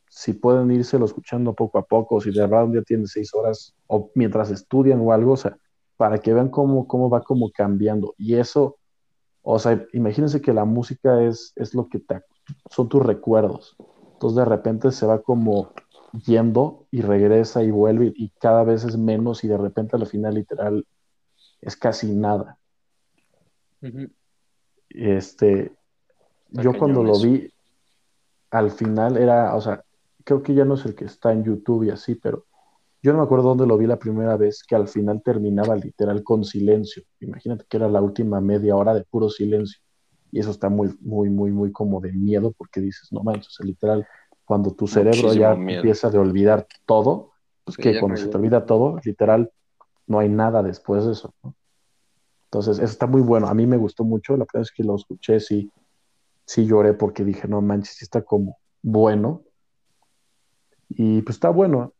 [0.08, 3.74] si pueden írselo escuchando poco a poco, si de verdad un día tienen seis horas,
[3.86, 5.56] o mientras estudian o algo, o sea,
[5.96, 8.14] para que vean cómo, cómo va como cambiando.
[8.18, 8.76] Y eso,
[9.42, 12.22] o sea, imagínense que la música es, es lo que te,
[12.70, 13.76] son tus recuerdos.
[14.14, 15.72] Entonces de repente se va como
[16.24, 20.34] yendo y regresa y vuelve y cada vez es menos y de repente al final
[20.34, 20.86] literal
[21.60, 22.58] es casi nada.
[24.88, 25.72] Este,
[26.50, 27.26] yo cuando lo eso.
[27.26, 27.50] vi,
[28.50, 29.82] al final era, o sea,
[30.24, 32.44] creo que ya no es el que está en YouTube y así, pero
[33.02, 36.22] yo no me acuerdo dónde lo vi la primera vez, que al final terminaba literal
[36.22, 37.02] con silencio.
[37.20, 39.80] Imagínate que era la última media hora de puro silencio.
[40.32, 43.50] Y eso está muy, muy, muy, muy como de miedo, porque dices, no manches, o
[43.52, 44.06] sea, literal,
[44.44, 45.78] cuando tu cerebro Muchísimo ya miedo.
[45.80, 47.32] empieza de olvidar todo,
[47.64, 49.50] pues Sí, que cuando se te olvida todo, literal,
[50.06, 51.54] no hay nada después de eso, ¿no?
[52.46, 53.48] Entonces, eso está muy bueno.
[53.48, 54.36] A mí me gustó mucho.
[54.36, 55.70] La primera vez que lo escuché, sí,
[56.46, 59.42] sí lloré porque dije, no manches, sí está como bueno.
[60.90, 61.92] Y pues está bueno.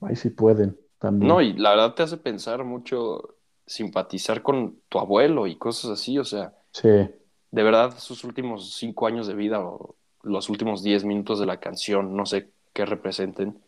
[0.00, 1.28] Ahí sí pueden también.
[1.28, 3.36] No, y la verdad te hace pensar mucho,
[3.66, 9.06] simpatizar con tu abuelo y cosas así, o sea, Sí, de verdad, sus últimos cinco
[9.06, 13.58] años de vida o los últimos diez minutos de la canción, no sé qué representen,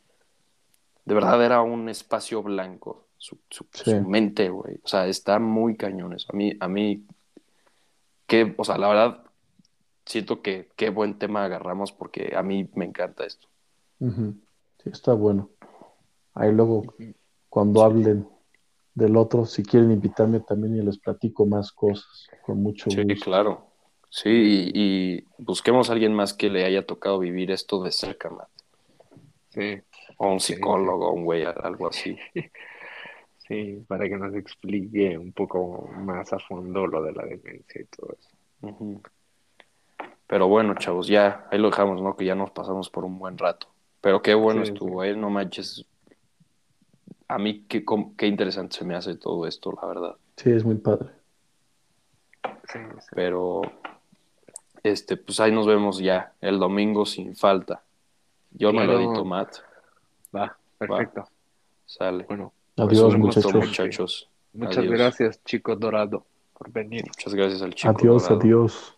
[1.06, 3.92] de verdad era un espacio blanco, su, su- Sí.
[3.92, 6.26] su mente, güey, o sea, está muy cañón eso.
[6.30, 7.06] A mí, a mí,
[8.26, 9.24] que, o sea, la verdad,
[10.08, 13.48] siento que qué buen tema agarramos porque a mí me encanta esto.
[14.00, 15.50] Sí, está bueno.
[16.34, 16.82] Ahí luego,
[17.48, 18.26] cuando hablen
[18.94, 23.24] del otro, si quieren invitarme también y les platico más cosas, con mucho Sí, gusto.
[23.24, 23.66] claro.
[24.10, 28.30] Sí, y, y busquemos a alguien más que le haya tocado vivir esto de cerca,
[28.30, 28.48] Matt.
[29.50, 29.80] Sí,
[30.16, 32.16] O un Sí, psicólogo, un güey, algo así.
[33.38, 37.84] sí, para que nos explique un poco más a fondo lo de la demencia y
[37.84, 38.30] todo eso.
[38.62, 39.02] Ujú.
[40.28, 42.14] Pero bueno, chavos, ya, ahí lo dejamos, ¿no?
[42.16, 43.66] Que ya nos pasamos por un buen rato.
[44.00, 45.16] Pero qué bueno Sí, estuvo, ¿eh?
[45.16, 45.84] No manches.
[47.26, 50.16] A mí qué, com- qué interesante se me hace todo esto, la verdad.
[50.36, 51.08] Sí, es muy padre.
[52.70, 53.08] Sí, sí.
[53.14, 53.62] Pero,
[54.82, 57.82] este, pues ahí nos vemos ya, el domingo sin falta.
[58.50, 59.56] Yo me lo edito, Matt.
[60.34, 61.26] Va, perfecto.
[61.86, 62.24] Sale.
[62.24, 63.66] Bueno, Pues Adiós, un gusto, muchachos.
[63.68, 64.28] muchachos.
[64.52, 64.92] muchas Adiós.
[64.92, 66.24] gracias, chico dorado,
[66.56, 67.04] por venir.
[67.06, 67.94] Muchas gracias al chico.
[67.98, 68.40] Adiós, dorado.
[68.40, 68.97] adiós.